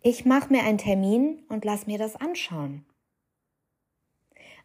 Ich 0.00 0.24
mache 0.24 0.52
mir 0.52 0.64
einen 0.64 0.78
Termin 0.78 1.44
und 1.48 1.64
lass 1.64 1.86
mir 1.86 1.98
das 1.98 2.16
anschauen. 2.16 2.84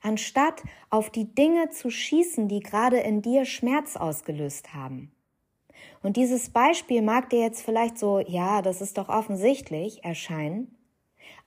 Anstatt 0.02 0.64
auf 0.90 1.12
die 1.12 1.36
Dinge 1.36 1.70
zu 1.70 1.92
schießen, 1.92 2.48
die 2.48 2.62
gerade 2.62 2.98
in 2.98 3.22
dir 3.22 3.46
Schmerz 3.46 3.96
ausgelöst 3.96 4.74
haben. 4.74 5.12
Und 6.04 6.18
dieses 6.18 6.50
Beispiel 6.50 7.02
mag 7.02 7.30
dir 7.30 7.42
jetzt 7.42 7.62
vielleicht 7.64 7.98
so, 7.98 8.20
ja, 8.20 8.62
das 8.62 8.82
ist 8.82 8.98
doch 8.98 9.10
offensichtlich 9.10 10.04
erscheinen, 10.04 10.76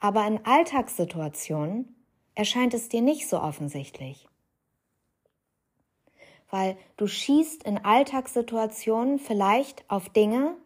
aber 0.01 0.27
in 0.27 0.45
Alltagssituationen 0.45 1.95
erscheint 2.35 2.75
es 2.75 2.89
dir 2.89 3.03
nicht 3.03 3.29
so 3.29 3.41
offensichtlich. 3.41 4.29
Weil 6.49 6.77
du 6.97 7.07
schießt 7.07 7.63
in 7.63 7.85
Alltagssituationen 7.85 9.19
vielleicht 9.19 9.85
auf 9.89 10.09
Dinge, 10.09 10.57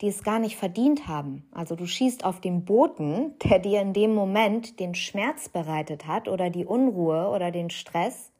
die 0.00 0.08
es 0.08 0.22
gar 0.22 0.38
nicht 0.38 0.56
verdient 0.56 1.08
haben. 1.08 1.48
Also 1.52 1.76
du 1.76 1.86
schießt 1.86 2.24
auf 2.24 2.40
den 2.40 2.64
Boten, 2.64 3.38
der 3.38 3.58
dir 3.58 3.80
in 3.80 3.92
dem 3.92 4.14
Moment 4.14 4.78
den 4.78 4.94
Schmerz 4.94 5.48
bereitet 5.48 6.06
hat 6.06 6.28
oder 6.28 6.50
die 6.50 6.66
Unruhe 6.66 7.28
oder 7.28 7.50
den 7.50 7.70
Stress 7.70 8.30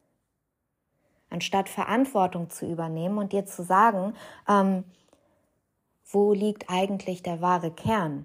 anstatt 1.34 1.68
Verantwortung 1.68 2.48
zu 2.48 2.64
übernehmen 2.64 3.18
und 3.18 3.32
dir 3.32 3.44
zu 3.44 3.64
sagen, 3.64 4.14
ähm, 4.48 4.84
wo 6.06 6.32
liegt 6.32 6.70
eigentlich 6.70 7.22
der 7.22 7.40
wahre 7.40 7.72
Kern? 7.72 8.24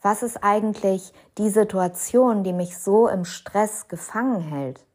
Was 0.00 0.22
ist 0.22 0.42
eigentlich 0.42 1.12
die 1.36 1.50
Situation, 1.50 2.42
die 2.42 2.54
mich 2.54 2.78
so 2.78 3.08
im 3.08 3.26
Stress 3.26 3.88
gefangen 3.88 4.40
hält? 4.40 4.86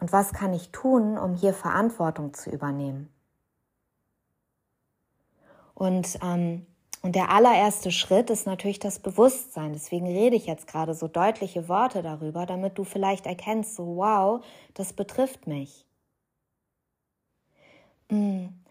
Und 0.00 0.12
was 0.12 0.32
kann 0.32 0.52
ich 0.52 0.72
tun, 0.72 1.16
um 1.16 1.36
hier 1.36 1.54
Verantwortung 1.54 2.34
zu 2.34 2.50
übernehmen? 2.50 3.08
Und 5.74 6.18
ähm, 6.20 6.66
und 7.02 7.14
der 7.16 7.30
allererste 7.30 7.90
Schritt 7.90 8.30
ist 8.30 8.46
natürlich 8.46 8.78
das 8.78 8.98
Bewusstsein. 9.00 9.72
Deswegen 9.72 10.06
rede 10.06 10.36
ich 10.36 10.46
jetzt 10.46 10.66
gerade 10.68 10.94
so 10.94 11.08
deutliche 11.08 11.68
Worte 11.68 12.02
darüber, 12.02 12.46
damit 12.46 12.78
du 12.78 12.84
vielleicht 12.84 13.26
erkennst, 13.26 13.74
so 13.76 13.96
wow, 13.96 14.44
das 14.74 14.92
betrifft 14.92 15.46
mich. 15.46 15.86
Mm 18.10 18.61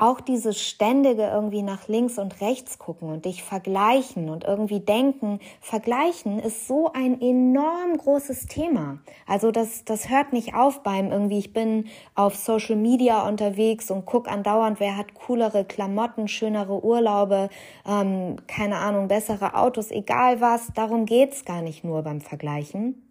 auch 0.00 0.20
dieses 0.22 0.60
ständige 0.60 1.24
irgendwie 1.24 1.62
nach 1.62 1.86
links 1.86 2.18
und 2.18 2.40
rechts 2.40 2.78
gucken 2.78 3.10
und 3.10 3.26
dich 3.26 3.42
vergleichen 3.42 4.30
und 4.30 4.44
irgendwie 4.44 4.80
denken, 4.80 5.40
vergleichen 5.60 6.38
ist 6.38 6.66
so 6.66 6.90
ein 6.92 7.20
enorm 7.20 7.98
großes 7.98 8.46
Thema. 8.46 8.98
Also 9.26 9.50
das, 9.50 9.84
das 9.84 10.08
hört 10.08 10.32
nicht 10.32 10.54
auf 10.54 10.82
beim 10.82 11.12
irgendwie, 11.12 11.38
ich 11.38 11.52
bin 11.52 11.86
auf 12.14 12.34
Social 12.34 12.76
Media 12.76 13.28
unterwegs 13.28 13.90
und 13.90 14.06
guck 14.06 14.26
andauernd, 14.30 14.80
wer 14.80 14.96
hat 14.96 15.12
coolere 15.14 15.66
Klamotten, 15.66 16.28
schönere 16.28 16.82
Urlaube, 16.82 17.50
ähm, 17.86 18.36
keine 18.46 18.76
Ahnung, 18.76 19.08
bessere 19.08 19.54
Autos, 19.54 19.90
egal 19.90 20.40
was, 20.40 20.68
darum 20.74 21.04
geht's 21.04 21.44
gar 21.44 21.60
nicht 21.60 21.84
nur 21.84 22.02
beim 22.02 22.22
Vergleichen 22.22 23.09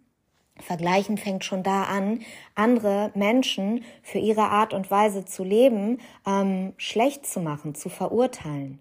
Vergleichen 0.62 1.18
fängt 1.18 1.44
schon 1.44 1.62
da 1.62 1.84
an, 1.84 2.20
andere 2.54 3.10
Menschen 3.14 3.84
für 4.02 4.18
ihre 4.18 4.48
Art 4.48 4.74
und 4.74 4.90
Weise 4.90 5.24
zu 5.24 5.44
leben 5.44 5.98
ähm, 6.26 6.72
schlecht 6.76 7.26
zu 7.26 7.40
machen, 7.40 7.74
zu 7.74 7.88
verurteilen, 7.88 8.78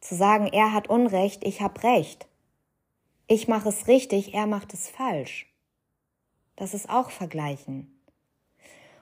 zu 0.00 0.14
sagen, 0.14 0.46
er 0.46 0.72
hat 0.72 0.88
Unrecht, 0.88 1.44
ich 1.44 1.60
habe 1.60 1.82
Recht, 1.82 2.26
ich 3.26 3.48
mache 3.48 3.68
es 3.68 3.88
richtig, 3.88 4.34
er 4.34 4.46
macht 4.46 4.74
es 4.74 4.88
falsch. 4.88 5.46
Das 6.56 6.74
ist 6.74 6.90
auch 6.90 7.10
Vergleichen. 7.10 7.98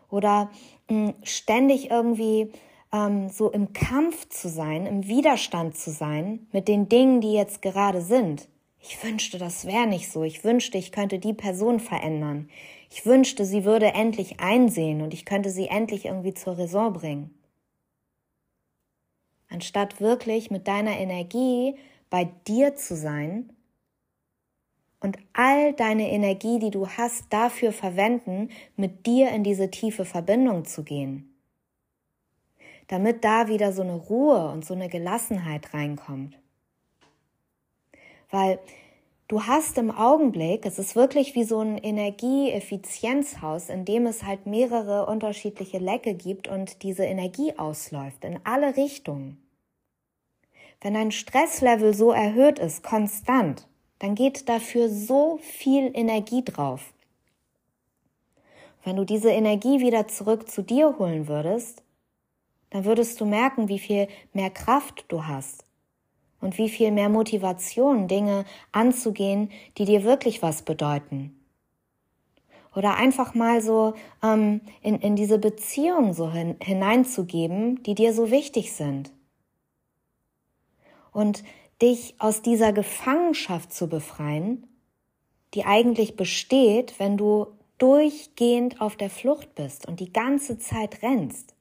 Oder 0.09 0.51
mh, 0.89 1.09
hm, 1.09 1.15
ständig 1.23 1.91
irgendwie 1.91 2.53
ähm, 2.93 3.29
so 3.29 3.51
im 3.51 3.73
Kampf 3.73 4.29
zu 4.29 4.49
sein, 4.49 4.87
im 4.87 5.07
Widerstand 5.07 5.77
zu 5.77 5.91
sein 5.91 6.47
mit 6.53 6.69
den 6.69 6.89
Dingen, 6.89 7.21
die 7.21 7.33
jetzt 7.33 7.63
gerade 7.63 8.03
sind. 8.03 8.49
Ich 8.83 9.03
wünschte, 9.05 9.39
das 9.39 9.67
wäre 9.67 9.87
nicht 9.87 10.11
so. 10.11 10.23
Ich 10.23 10.43
wünschte, 10.43 10.79
ich 10.79 10.91
könnte 10.91 11.19
die 11.19 11.35
Person 11.35 11.81
verändern. 11.81 12.49
Ich 12.91 13.05
wünschte, 13.05 13.45
sie 13.45 13.65
würde 13.65 13.93
endlich 13.93 14.41
einsehen 14.41 15.03
und 15.03 15.13
ich 15.13 15.25
könnte 15.25 15.51
sie 15.51 15.69
endlich 15.69 16.07
irgendwie 16.07 16.35
zur 16.35 16.59
Raison 16.59 16.93
bringen. 16.93 17.35
Anstatt 19.49 20.01
wirklich 20.01 20.51
mit 20.51 20.67
deiner 20.67 20.99
Energie 20.99 21.75
bei 22.09 22.31
dir 22.47 22.75
zu 22.75 22.97
sein 22.97 23.53
und 25.01 25.19
all 25.33 25.75
deine 25.75 26.11
Energie, 26.11 26.59
die 26.59 26.71
du 26.71 26.89
hast, 26.89 27.25
dafür 27.31 27.73
verwenden, 27.73 28.49
mit 28.77 29.07
dir 29.07 29.31
in 29.31 29.45
diese 29.45 29.71
tiefe 29.71 30.05
Verbindung 30.05 30.65
zu 30.65 30.85
gehen. 30.85 31.35
Damit 32.89 33.25
da 33.25 33.49
wieder 33.49 33.73
so 33.73 33.83
eine 33.83 33.95
Ruhe 33.95 34.51
und 34.51 34.65
so 34.65 34.75
eine 34.75 34.89
Gelassenheit 34.89 35.75
reinkommt 35.75 36.40
weil 38.31 38.59
du 39.29 39.45
hast 39.45 39.79
im 39.79 39.91
Augenblick, 39.91 40.67
es 40.67 40.79
ist 40.79 40.97
wirklich 40.97 41.35
wie 41.35 41.45
so 41.45 41.61
ein 41.61 41.79
Energieeffizienzhaus, 41.79 43.69
in 43.69 43.85
dem 43.85 44.07
es 44.07 44.25
halt 44.25 44.47
mehrere 44.47 45.07
unterschiedliche 45.07 45.79
Lecke 45.79 46.15
gibt 46.15 46.49
und 46.49 46.83
diese 46.83 47.05
Energie 47.05 47.57
ausläuft 47.59 48.25
in 48.25 48.41
alle 48.45 48.77
Richtungen. 48.77 49.41
Wenn 50.81 50.95
dein 50.95 51.13
Stresslevel 51.13 51.93
so 51.95 52.11
erhöht 52.11 52.59
ist, 52.59 52.83
konstant, 52.83 53.69
dann 53.99 54.15
geht 54.15 54.49
dafür 54.49 54.89
so 54.89 55.39
viel 55.43 55.91
Energie 55.95 56.43
drauf. 56.43 56.93
Wenn 58.83 58.97
du 58.97 59.05
diese 59.05 59.31
Energie 59.31 59.81
wieder 59.81 60.09
zurück 60.09 60.49
zu 60.49 60.63
dir 60.63 60.99
holen 60.99 61.29
würdest, 61.29 61.83
dann 62.71 62.85
würdest 62.85 63.21
du 63.21 63.27
merken, 63.27 63.69
wie 63.69 63.79
viel 63.79 64.09
mehr 64.33 64.49
Kraft 64.49 65.05
du 65.09 65.27
hast, 65.27 65.65
und 66.41 66.59
wie 66.59 66.69
viel 66.69 66.91
mehr 66.91 67.09
Motivation, 67.09 68.09
Dinge 68.09 68.45
anzugehen, 68.73 69.51
die 69.79 69.85
dir 69.85 70.05
wirklich 70.05 70.43
was 70.43 70.63
bedeuten. 70.63 71.37
Oder 72.75 72.97
einfach 72.97 73.35
mal 73.35 73.61
so 73.61 73.95
ähm, 74.23 74.61
in, 74.81 74.97
in 75.01 75.17
diese 75.17 75.39
Beziehung 75.39 76.13
so 76.13 76.31
hin, 76.31 76.57
hineinzugeben, 76.63 77.83
die 77.83 77.95
dir 77.95 78.15
so 78.15 78.31
wichtig 78.31 78.73
sind. 78.73 79.13
Und 81.13 81.43
dich 81.83 82.15
aus 82.19 82.43
dieser 82.43 82.73
Gefangenschaft 82.73 83.73
zu 83.73 83.89
befreien, 83.89 84.67
die 85.55 85.65
eigentlich 85.65 86.17
besteht, 86.17 86.99
wenn 86.99 87.17
du 87.17 87.49
durchgehend 87.79 88.81
auf 88.81 88.97
der 88.97 89.11
Flucht 89.11 89.55
bist 89.55 89.89
und 89.89 89.99
die 89.99 90.13
ganze 90.13 90.59
Zeit 90.59 91.03
rennst 91.03 91.55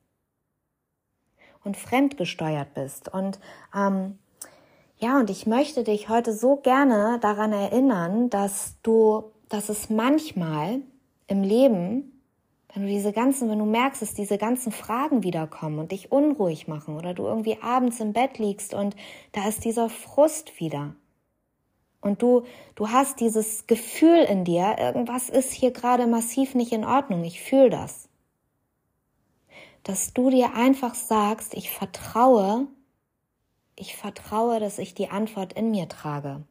und 1.64 1.78
fremdgesteuert 1.78 2.74
bist 2.74 3.12
und 3.12 3.40
ähm, 3.74 4.20
ja, 5.00 5.18
und 5.18 5.30
ich 5.30 5.48
möchte 5.48 5.84
dich 5.84 6.10
heute 6.10 6.34
so 6.34 6.58
gerne 6.58 7.20
daran 7.22 7.54
erinnern, 7.54 8.30
dass 8.30 8.76
du, 8.84 9.32
dass 9.48 9.70
es 9.70 9.90
manchmal 9.90 10.82
im 11.28 11.42
Leben 11.44 12.22
Wenn 12.74 12.84
du 12.84 12.88
diese 12.90 13.14
ganzen, 13.14 13.50
wenn 13.50 13.60
du 13.60 13.66
merkst, 13.66 14.02
dass 14.02 14.14
diese 14.14 14.38
ganzen 14.38 14.72
Fragen 14.72 15.24
wiederkommen 15.24 15.80
und 15.80 15.92
dich 15.92 16.12
unruhig 16.12 16.68
machen 16.68 16.98
oder 16.98 17.14
du 17.14 17.24
irgendwie 17.26 17.58
abends 17.62 18.00
im 18.00 18.14
Bett 18.14 18.38
liegst 18.38 18.74
und 18.74 18.96
da 19.32 19.48
ist 19.48 19.66
dieser 19.66 19.90
Frust 19.90 20.60
wieder. 20.60 20.94
Und 22.02 22.22
du, 22.22 22.44
du 22.76 22.90
hast 22.90 23.20
dieses 23.22 23.68
Gefühl 23.68 24.20
in 24.20 24.46
dir, 24.46 24.76
irgendwas 24.78 25.30
ist 25.30 25.52
hier 25.52 25.72
gerade 25.72 26.08
massiv 26.08 26.56
nicht 26.56 26.72
in 26.72 26.86
Ordnung, 26.86 27.24
ich 27.24 27.42
fühle 27.42 27.70
das. 27.70 28.08
Dass 29.84 30.14
du 30.14 30.30
dir 30.30 30.54
einfach 30.54 30.94
sagst, 30.94 31.54
ich 31.56 31.72
vertraue, 31.72 32.68
ich 33.80 33.96
vertraue, 33.96 34.60
dass 34.60 34.78
ich 34.78 34.94
die 34.94 35.08
Antwort 35.08 35.54
in 35.54 35.72
mir 35.72 35.88
trage. 35.88 36.44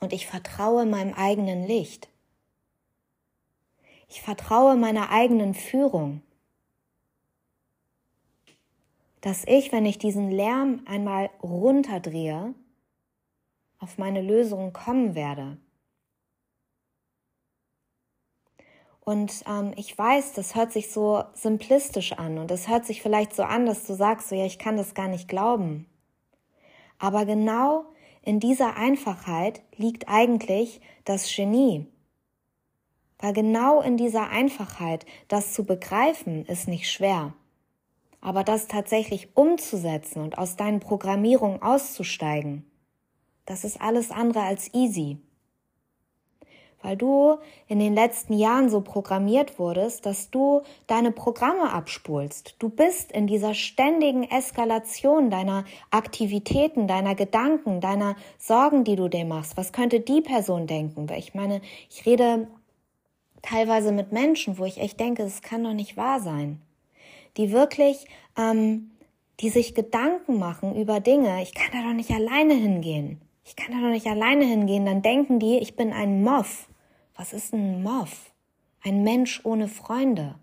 Und 0.00 0.12
ich 0.12 0.26
vertraue 0.26 0.86
meinem 0.86 1.14
eigenen 1.14 1.66
Licht. 1.66 2.08
Ich 4.08 4.20
vertraue 4.20 4.76
meiner 4.76 5.10
eigenen 5.10 5.54
Führung. 5.54 6.22
Dass 9.20 9.44
ich, 9.46 9.70
wenn 9.70 9.86
ich 9.86 9.98
diesen 9.98 10.30
Lärm 10.30 10.82
einmal 10.86 11.30
runterdrehe, 11.42 12.54
auf 13.78 13.98
meine 13.98 14.22
Lösung 14.22 14.72
kommen 14.72 15.14
werde. 15.14 15.58
Und 19.08 19.42
ähm, 19.48 19.72
ich 19.76 19.96
weiß, 19.96 20.34
das 20.34 20.54
hört 20.54 20.70
sich 20.70 20.92
so 20.92 21.24
simplistisch 21.32 22.12
an 22.12 22.36
und 22.36 22.50
es 22.50 22.68
hört 22.68 22.84
sich 22.84 23.00
vielleicht 23.00 23.34
so 23.34 23.42
an, 23.42 23.64
dass 23.64 23.86
du 23.86 23.94
sagst, 23.94 24.28
so 24.28 24.34
ja, 24.34 24.44
ich 24.44 24.58
kann 24.58 24.76
das 24.76 24.92
gar 24.92 25.08
nicht 25.08 25.28
glauben. 25.28 25.86
Aber 26.98 27.24
genau 27.24 27.86
in 28.20 28.38
dieser 28.38 28.76
Einfachheit 28.76 29.62
liegt 29.74 30.10
eigentlich 30.10 30.82
das 31.06 31.26
Genie. 31.34 31.86
Weil 33.18 33.32
genau 33.32 33.80
in 33.80 33.96
dieser 33.96 34.28
Einfachheit 34.28 35.06
das 35.28 35.54
zu 35.54 35.64
begreifen 35.64 36.44
ist 36.44 36.68
nicht 36.68 36.92
schwer. 36.92 37.32
Aber 38.20 38.44
das 38.44 38.68
tatsächlich 38.68 39.34
umzusetzen 39.34 40.20
und 40.20 40.36
aus 40.36 40.56
deinen 40.56 40.80
Programmierungen 40.80 41.62
auszusteigen, 41.62 42.70
das 43.46 43.64
ist 43.64 43.80
alles 43.80 44.10
andere 44.10 44.42
als 44.42 44.74
easy. 44.74 45.16
Weil 46.82 46.96
du 46.96 47.38
in 47.66 47.80
den 47.80 47.94
letzten 47.94 48.34
Jahren 48.34 48.70
so 48.70 48.80
programmiert 48.80 49.58
wurdest, 49.58 50.06
dass 50.06 50.30
du 50.30 50.62
deine 50.86 51.10
Programme 51.10 51.72
abspulst. 51.72 52.54
Du 52.60 52.68
bist 52.68 53.10
in 53.10 53.26
dieser 53.26 53.54
ständigen 53.54 54.22
Eskalation 54.22 55.28
deiner 55.28 55.64
Aktivitäten, 55.90 56.86
deiner 56.86 57.16
Gedanken, 57.16 57.80
deiner 57.80 58.14
Sorgen, 58.38 58.84
die 58.84 58.94
du 58.94 59.08
dir 59.08 59.24
machst. 59.24 59.56
Was 59.56 59.72
könnte 59.72 60.00
die 60.00 60.20
Person 60.20 60.68
denken? 60.68 61.08
Weil 61.10 61.18
ich 61.18 61.34
meine, 61.34 61.60
ich 61.90 62.06
rede 62.06 62.46
teilweise 63.42 63.92
mit 63.92 64.12
Menschen, 64.12 64.58
wo 64.58 64.64
ich 64.64 64.78
echt 64.78 65.00
denke, 65.00 65.24
es 65.24 65.42
kann 65.42 65.64
doch 65.64 65.74
nicht 65.74 65.96
wahr 65.96 66.20
sein. 66.20 66.60
Die 67.36 67.52
wirklich, 67.52 68.06
ähm, 68.36 68.92
die 69.40 69.50
sich 69.50 69.74
Gedanken 69.74 70.38
machen 70.38 70.74
über 70.76 71.00
Dinge, 71.00 71.42
ich 71.42 71.54
kann 71.54 71.70
da 71.72 71.88
doch 71.88 71.94
nicht 71.94 72.10
alleine 72.10 72.54
hingehen. 72.54 73.20
Ich 73.48 73.56
kann 73.56 73.72
da 73.72 73.80
doch 73.80 73.92
nicht 73.92 74.06
alleine 74.06 74.44
hingehen. 74.44 74.84
Dann 74.84 75.02
denken 75.02 75.40
die, 75.40 75.58
ich 75.58 75.74
bin 75.74 75.92
ein 75.92 76.22
Moff. 76.22 76.68
Was 77.16 77.32
ist 77.32 77.52
ein 77.52 77.82
Moff? 77.82 78.30
Ein 78.84 79.02
Mensch 79.02 79.40
ohne 79.42 79.66
Freunde. 79.66 80.36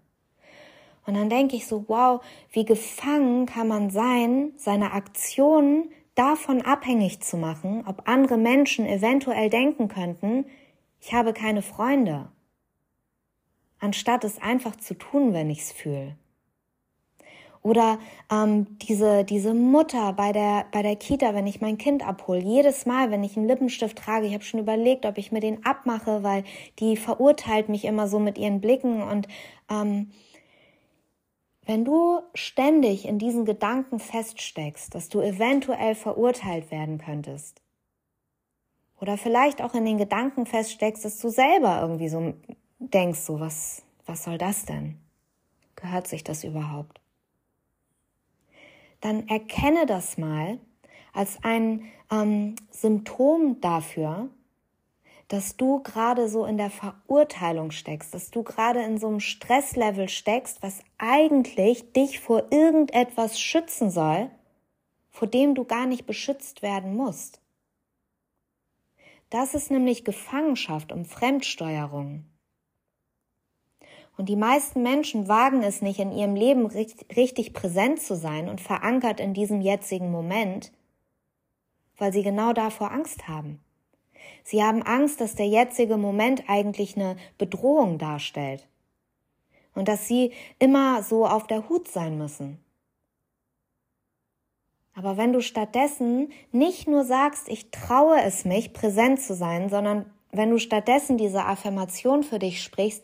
Und 1.05 1.13
dann 1.13 1.29
denke 1.29 1.55
ich 1.55 1.67
so, 1.67 1.85
wow, 1.87 2.21
wie 2.51 2.65
gefangen 2.65 3.45
kann 3.45 3.67
man 3.67 3.91
sein, 3.91 4.53
seine 4.57 4.91
Aktionen 4.91 5.91
davon 6.15 6.63
abhängig 6.63 7.21
zu 7.21 7.37
machen, 7.37 7.83
ob 7.87 8.09
andere 8.09 8.37
Menschen 8.37 8.87
eventuell 8.87 9.49
denken 9.49 9.87
könnten, 9.87 10.45
ich 10.99 11.13
habe 11.13 11.33
keine 11.33 11.61
Freunde 11.61 12.29
anstatt 13.85 14.23
es 14.23 14.41
einfach 14.41 14.75
zu 14.75 14.95
tun, 14.95 15.33
wenn 15.33 15.49
ich 15.49 15.59
es 15.59 15.71
fühle. 15.71 16.17
Oder 17.65 17.97
ähm, 18.31 18.77
diese, 18.77 19.23
diese 19.23 19.55
Mutter 19.55 20.13
bei 20.13 20.31
der, 20.31 20.67
bei 20.71 20.83
der 20.83 20.95
Kita, 20.95 21.33
wenn 21.33 21.47
ich 21.47 21.61
mein 21.61 21.79
Kind 21.79 22.07
abhole, 22.07 22.37
jedes 22.39 22.85
Mal, 22.85 23.09
wenn 23.09 23.23
ich 23.23 23.35
einen 23.35 23.47
Lippenstift 23.47 23.97
trage, 23.97 24.27
ich 24.27 24.35
habe 24.35 24.43
schon 24.43 24.59
überlegt, 24.59 25.07
ob 25.07 25.17
ich 25.17 25.31
mir 25.31 25.39
den 25.39 25.65
abmache, 25.65 26.21
weil 26.21 26.43
die 26.77 26.95
verurteilt 26.95 27.67
mich 27.67 27.85
immer 27.85 28.07
so 28.07 28.19
mit 28.19 28.37
ihren 28.37 28.61
Blicken. 28.61 29.01
Und 29.01 29.27
ähm, 29.67 30.11
wenn 31.65 31.85
du 31.85 32.19
ständig 32.35 33.07
in 33.07 33.17
diesen 33.17 33.45
Gedanken 33.45 33.97
feststeckst, 33.97 34.93
dass 34.93 35.09
du 35.09 35.21
eventuell 35.21 35.95
verurteilt 35.95 36.69
werden 36.69 36.99
könntest, 36.99 37.63
oder 39.01 39.17
vielleicht 39.17 39.63
auch 39.63 39.73
in 39.73 39.85
den 39.85 39.97
Gedanken 39.97 40.45
feststeckst, 40.45 41.03
dass 41.03 41.17
du 41.17 41.29
selber 41.29 41.81
irgendwie 41.81 42.09
so 42.09 42.35
denkst, 42.77 43.21
so 43.21 43.39
was, 43.39 43.81
was 44.05 44.23
soll 44.23 44.37
das 44.37 44.65
denn? 44.65 44.99
Gehört 45.75 46.05
sich 46.05 46.23
das 46.23 46.43
überhaupt? 46.43 47.01
Dann 49.05 49.27
erkenne 49.27 49.85
das 49.85 50.17
mal 50.17 50.57
als 51.13 51.37
ein 51.43 51.91
ähm, 52.11 52.55
Symptom 52.71 53.61
dafür, 53.61 54.29
dass 55.27 55.57
du 55.57 55.83
gerade 55.83 56.27
so 56.27 56.43
in 56.43 56.57
der 56.57 56.71
Verurteilung 56.71 57.69
steckst, 57.69 58.15
dass 58.15 58.31
du 58.31 58.41
gerade 58.41 58.81
in 58.81 58.97
so 58.97 59.05
einem 59.05 59.19
Stresslevel 59.19 60.09
steckst, 60.09 60.63
was 60.63 60.81
eigentlich 60.97 61.93
dich 61.93 62.19
vor 62.19 62.51
irgendetwas 62.51 63.39
schützen 63.39 63.91
soll, 63.91 64.31
vor 65.11 65.27
dem 65.27 65.53
du 65.53 65.65
gar 65.65 65.85
nicht 65.85 66.07
beschützt 66.07 66.63
werden 66.63 66.95
musst. 66.95 67.39
Das 69.29 69.53
ist 69.53 69.69
nämlich 69.69 70.03
Gefangenschaft 70.03 70.91
und 70.91 71.05
Fremdsteuerung. 71.05 72.25
Und 74.17 74.29
die 74.29 74.35
meisten 74.35 74.81
Menschen 74.81 75.27
wagen 75.27 75.61
es 75.61 75.81
nicht, 75.81 75.99
in 75.99 76.11
ihrem 76.11 76.35
Leben 76.35 76.65
richtig 76.67 77.53
präsent 77.53 78.01
zu 78.01 78.15
sein 78.15 78.47
und 78.47 78.61
verankert 78.61 79.19
in 79.19 79.33
diesem 79.33 79.61
jetzigen 79.61 80.11
Moment, 80.11 80.71
weil 81.97 82.13
sie 82.13 82.23
genau 82.23 82.53
davor 82.53 82.91
Angst 82.91 83.27
haben. 83.27 83.59
Sie 84.43 84.63
haben 84.63 84.83
Angst, 84.83 85.19
dass 85.21 85.35
der 85.35 85.47
jetzige 85.47 85.97
Moment 85.97 86.43
eigentlich 86.47 86.95
eine 86.95 87.17
Bedrohung 87.37 87.97
darstellt 87.97 88.67
und 89.73 89.87
dass 89.87 90.07
sie 90.07 90.31
immer 90.59 91.03
so 91.03 91.27
auf 91.27 91.47
der 91.47 91.67
Hut 91.67 91.87
sein 91.87 92.17
müssen. 92.17 92.59
Aber 94.93 95.17
wenn 95.17 95.33
du 95.33 95.41
stattdessen 95.41 96.31
nicht 96.53 96.87
nur 96.87 97.03
sagst, 97.03 97.49
ich 97.49 97.69
traue 97.69 98.21
es 98.21 98.45
mich, 98.45 98.71
präsent 98.71 99.19
zu 99.19 99.35
sein, 99.35 99.69
sondern 99.69 100.05
wenn 100.31 100.51
du 100.51 100.57
stattdessen 100.57 101.17
diese 101.17 101.45
Affirmation 101.45 102.23
für 102.23 102.39
dich 102.39 102.61
sprichst, 102.61 103.03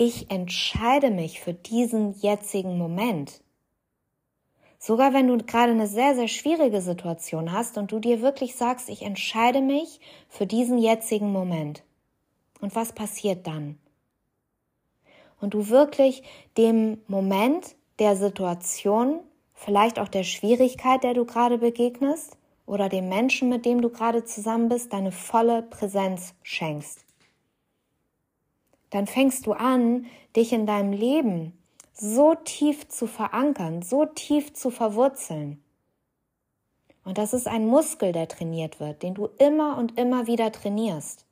ich 0.00 0.30
entscheide 0.30 1.10
mich 1.10 1.40
für 1.40 1.52
diesen 1.52 2.18
jetzigen 2.18 2.78
Moment. 2.78 3.42
Sogar 4.78 5.12
wenn 5.12 5.28
du 5.28 5.36
gerade 5.36 5.72
eine 5.72 5.86
sehr, 5.86 6.14
sehr 6.14 6.26
schwierige 6.26 6.80
Situation 6.80 7.52
hast 7.52 7.76
und 7.76 7.92
du 7.92 7.98
dir 7.98 8.22
wirklich 8.22 8.56
sagst, 8.56 8.88
ich 8.88 9.02
entscheide 9.02 9.60
mich 9.60 10.00
für 10.30 10.46
diesen 10.46 10.78
jetzigen 10.78 11.30
Moment. 11.30 11.82
Und 12.62 12.74
was 12.74 12.94
passiert 12.94 13.46
dann? 13.46 13.78
Und 15.38 15.52
du 15.52 15.68
wirklich 15.68 16.22
dem 16.56 17.02
Moment, 17.06 17.76
der 17.98 18.16
Situation, 18.16 19.20
vielleicht 19.52 19.98
auch 19.98 20.08
der 20.08 20.24
Schwierigkeit, 20.24 21.04
der 21.04 21.12
du 21.12 21.26
gerade 21.26 21.58
begegnest, 21.58 22.38
oder 22.64 22.88
dem 22.88 23.10
Menschen, 23.10 23.50
mit 23.50 23.66
dem 23.66 23.82
du 23.82 23.90
gerade 23.90 24.24
zusammen 24.24 24.70
bist, 24.70 24.94
deine 24.94 25.12
volle 25.12 25.60
Präsenz 25.60 26.32
schenkst 26.42 27.04
dann 28.90 29.06
fängst 29.06 29.46
du 29.46 29.52
an, 29.52 30.06
dich 30.36 30.52
in 30.52 30.66
deinem 30.66 30.92
Leben 30.92 31.56
so 31.92 32.34
tief 32.34 32.88
zu 32.88 33.06
verankern, 33.06 33.82
so 33.82 34.06
tief 34.06 34.52
zu 34.54 34.70
verwurzeln. 34.70 35.62
Und 37.04 37.18
das 37.18 37.32
ist 37.32 37.48
ein 37.48 37.66
Muskel, 37.66 38.12
der 38.12 38.28
trainiert 38.28 38.80
wird, 38.80 39.02
den 39.02 39.14
du 39.14 39.26
immer 39.38 39.78
und 39.78 39.98
immer 39.98 40.26
wieder 40.26 40.52
trainierst. 40.52 41.26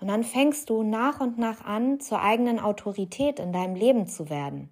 Und 0.00 0.08
dann 0.08 0.24
fängst 0.24 0.70
du 0.70 0.82
nach 0.82 1.20
und 1.20 1.38
nach 1.38 1.64
an, 1.64 2.00
zur 2.00 2.22
eigenen 2.22 2.58
Autorität 2.58 3.38
in 3.38 3.52
deinem 3.52 3.74
Leben 3.74 4.06
zu 4.06 4.30
werden. 4.30 4.70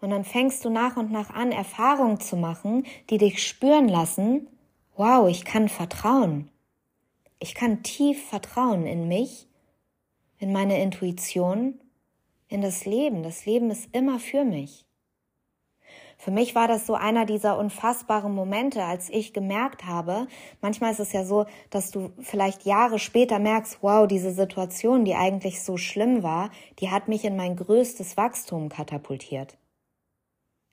Und 0.00 0.10
dann 0.10 0.24
fängst 0.24 0.64
du 0.64 0.70
nach 0.70 0.96
und 0.96 1.10
nach 1.10 1.30
an, 1.30 1.52
Erfahrungen 1.52 2.20
zu 2.20 2.36
machen, 2.36 2.84
die 3.08 3.18
dich 3.18 3.46
spüren 3.46 3.88
lassen, 3.88 4.48
wow, 4.96 5.28
ich 5.28 5.44
kann 5.44 5.68
vertrauen. 5.68 6.49
Ich 7.40 7.54
kann 7.54 7.82
tief 7.82 8.28
vertrauen 8.28 8.86
in 8.86 9.08
mich, 9.08 9.48
in 10.38 10.52
meine 10.52 10.80
Intuition, 10.82 11.80
in 12.48 12.60
das 12.60 12.84
Leben. 12.84 13.22
Das 13.22 13.46
Leben 13.46 13.70
ist 13.70 13.88
immer 13.92 14.20
für 14.20 14.44
mich. 14.44 14.84
Für 16.18 16.30
mich 16.30 16.54
war 16.54 16.68
das 16.68 16.86
so 16.86 16.92
einer 16.92 17.24
dieser 17.24 17.58
unfassbaren 17.58 18.34
Momente, 18.34 18.84
als 18.84 19.08
ich 19.08 19.32
gemerkt 19.32 19.86
habe, 19.86 20.26
manchmal 20.60 20.92
ist 20.92 21.00
es 21.00 21.14
ja 21.14 21.24
so, 21.24 21.46
dass 21.70 21.90
du 21.90 22.12
vielleicht 22.20 22.66
Jahre 22.66 22.98
später 22.98 23.38
merkst, 23.38 23.78
wow, 23.80 24.06
diese 24.06 24.32
Situation, 24.32 25.06
die 25.06 25.14
eigentlich 25.14 25.62
so 25.62 25.78
schlimm 25.78 26.22
war, 26.22 26.50
die 26.78 26.90
hat 26.90 27.08
mich 27.08 27.24
in 27.24 27.36
mein 27.36 27.56
größtes 27.56 28.18
Wachstum 28.18 28.68
katapultiert. 28.68 29.56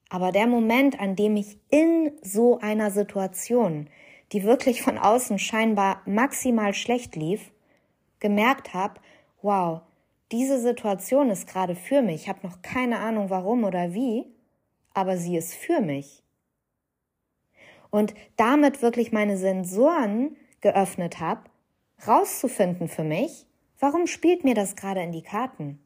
Aber 0.10 0.34
der 0.34 0.48
Moment, 0.48 1.00
an 1.00 1.16
dem 1.16 1.38
ich 1.38 1.58
in 1.70 2.12
so 2.22 2.60
einer 2.60 2.92
Situation 2.92 3.88
die 4.32 4.44
wirklich 4.44 4.82
von 4.82 4.98
außen 4.98 5.40
scheinbar 5.40 6.02
maximal 6.06 6.74
schlecht 6.74 7.16
lief, 7.16 7.52
gemerkt 8.20 8.74
habe, 8.74 9.00
wow, 9.42 9.82
diese 10.32 10.60
Situation 10.60 11.30
ist 11.30 11.48
gerade 11.48 11.76
für 11.76 12.02
mich. 12.02 12.24
Ich 12.24 12.30
habe 12.30 12.46
noch 12.46 12.62
keine 12.62 13.00
Ahnung 13.00 13.30
warum 13.30 13.64
oder 13.64 13.94
wie, 13.94 14.26
aber 14.94 15.18
sie 15.18 15.38
ist 15.38 15.54
für 15.54 15.80
mich. 15.80 16.24
Und 17.90 18.14
damit 18.36 18.82
wirklich 18.82 19.12
meine 19.12 19.38
Sensoren 19.38 20.36
geöffnet 20.60 21.20
habe, 21.20 21.50
rauszufinden 22.06 22.90
für 22.90 23.04
mich, 23.04 23.46
warum 23.80 24.08
spielt 24.08 24.44
mir 24.44 24.56
das 24.56 24.76
gerade 24.76 25.02
in 25.02 25.12
die 25.12 25.22
Karten? 25.22 25.80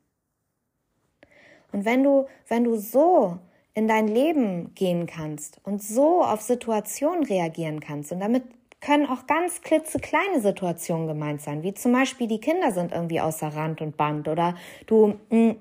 Und 1.72 1.86
wenn 1.86 2.04
du, 2.04 2.28
wenn 2.48 2.64
du 2.64 2.78
so 2.78 3.40
in 3.74 3.88
dein 3.88 4.08
Leben 4.08 4.74
gehen 4.76 5.08
kannst 5.08 5.62
und 5.64 5.82
so 5.82 6.24
auf 6.24 6.42
Situationen 6.42 7.24
reagieren 7.24 7.80
kannst 7.80 8.12
und 8.12 8.20
damit 8.20 8.44
können 8.82 9.06
auch 9.06 9.28
ganz 9.28 9.62
klitzekleine 9.62 10.42
Situationen 10.42 11.08
gemeint 11.08 11.42
sein, 11.42 11.64
wie 11.64 11.74
zum 11.74 11.94
Beispiel 11.94 12.28
die 12.28 12.42
Kinder 12.42 12.72
sind 12.72 12.92
irgendwie 12.92 13.22
außer 13.22 13.48
Rand 13.56 13.80
und 13.82 13.96
Band 13.96 14.28
oder 14.28 14.56
du 14.88 15.08
mh, 15.08 15.16
hm, 15.30 15.56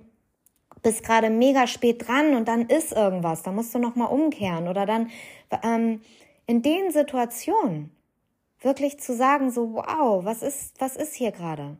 bist 0.82 1.04
gerade 1.04 1.28
mega 1.28 1.66
spät 1.66 2.08
dran 2.08 2.34
und 2.34 2.48
dann 2.48 2.66
ist 2.66 2.92
irgendwas, 2.92 3.42
da 3.42 3.52
musst 3.52 3.74
du 3.74 3.78
noch 3.78 3.96
mal 3.96 4.06
umkehren 4.06 4.66
oder 4.66 4.86
dann 4.86 5.10
ähm, 5.62 6.00
in 6.46 6.62
den 6.62 6.90
Situationen 6.90 7.94
wirklich 8.60 8.98
zu 8.98 9.14
sagen 9.14 9.50
so 9.50 9.74
wow, 9.74 10.24
was 10.24 10.42
ist 10.42 10.80
was 10.80 10.96
ist 10.96 11.14
hier 11.14 11.32
gerade? 11.32 11.76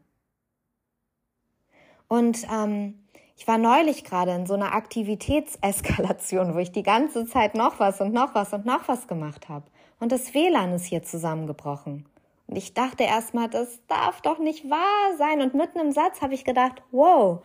Und 2.08 2.46
ähm, 2.52 3.06
ich 3.40 3.48
war 3.48 3.56
neulich 3.56 4.04
gerade 4.04 4.32
in 4.32 4.44
so 4.44 4.52
einer 4.52 4.74
Aktivitätseskalation, 4.74 6.54
wo 6.54 6.58
ich 6.58 6.72
die 6.72 6.82
ganze 6.82 7.24
Zeit 7.24 7.54
noch 7.54 7.80
was 7.80 8.02
und 8.02 8.12
noch 8.12 8.34
was 8.34 8.52
und 8.52 8.66
noch 8.66 8.86
was 8.86 9.08
gemacht 9.08 9.48
habe. 9.48 9.64
Und 9.98 10.12
das 10.12 10.34
WLAN 10.34 10.74
ist 10.74 10.84
hier 10.84 11.02
zusammengebrochen. 11.02 12.04
Und 12.46 12.56
ich 12.56 12.74
dachte 12.74 13.04
erstmal, 13.04 13.48
das 13.48 13.80
darf 13.86 14.20
doch 14.20 14.38
nicht 14.40 14.68
wahr 14.68 15.16
sein. 15.16 15.40
Und 15.40 15.54
mitten 15.54 15.78
im 15.78 15.90
Satz 15.90 16.20
habe 16.20 16.34
ich 16.34 16.44
gedacht, 16.44 16.82
wow, 16.90 17.42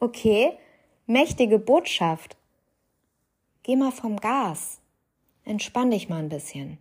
okay, 0.00 0.58
mächtige 1.06 1.60
Botschaft. 1.60 2.36
Geh 3.62 3.76
mal 3.76 3.92
vom 3.92 4.16
Gas. 4.16 4.80
Entspann 5.44 5.92
dich 5.92 6.08
mal 6.08 6.18
ein 6.18 6.28
bisschen. 6.28 6.78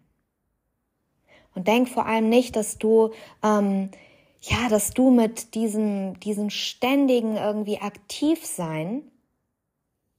Und 1.53 1.67
denk 1.67 1.87
vor 1.87 2.07
allem 2.07 2.29
nicht, 2.29 2.55
dass 2.55 2.79
du 2.79 3.11
ähm, 3.43 3.91
ja, 4.49 4.69
dass 4.69 4.91
du 4.91 5.09
mit 5.09 5.55
diesem, 5.55 6.19
diesem 6.19 6.49
ständigen 6.49 7.35
irgendwie 7.35 7.79
aktiv 7.79 8.45
sein 8.45 9.03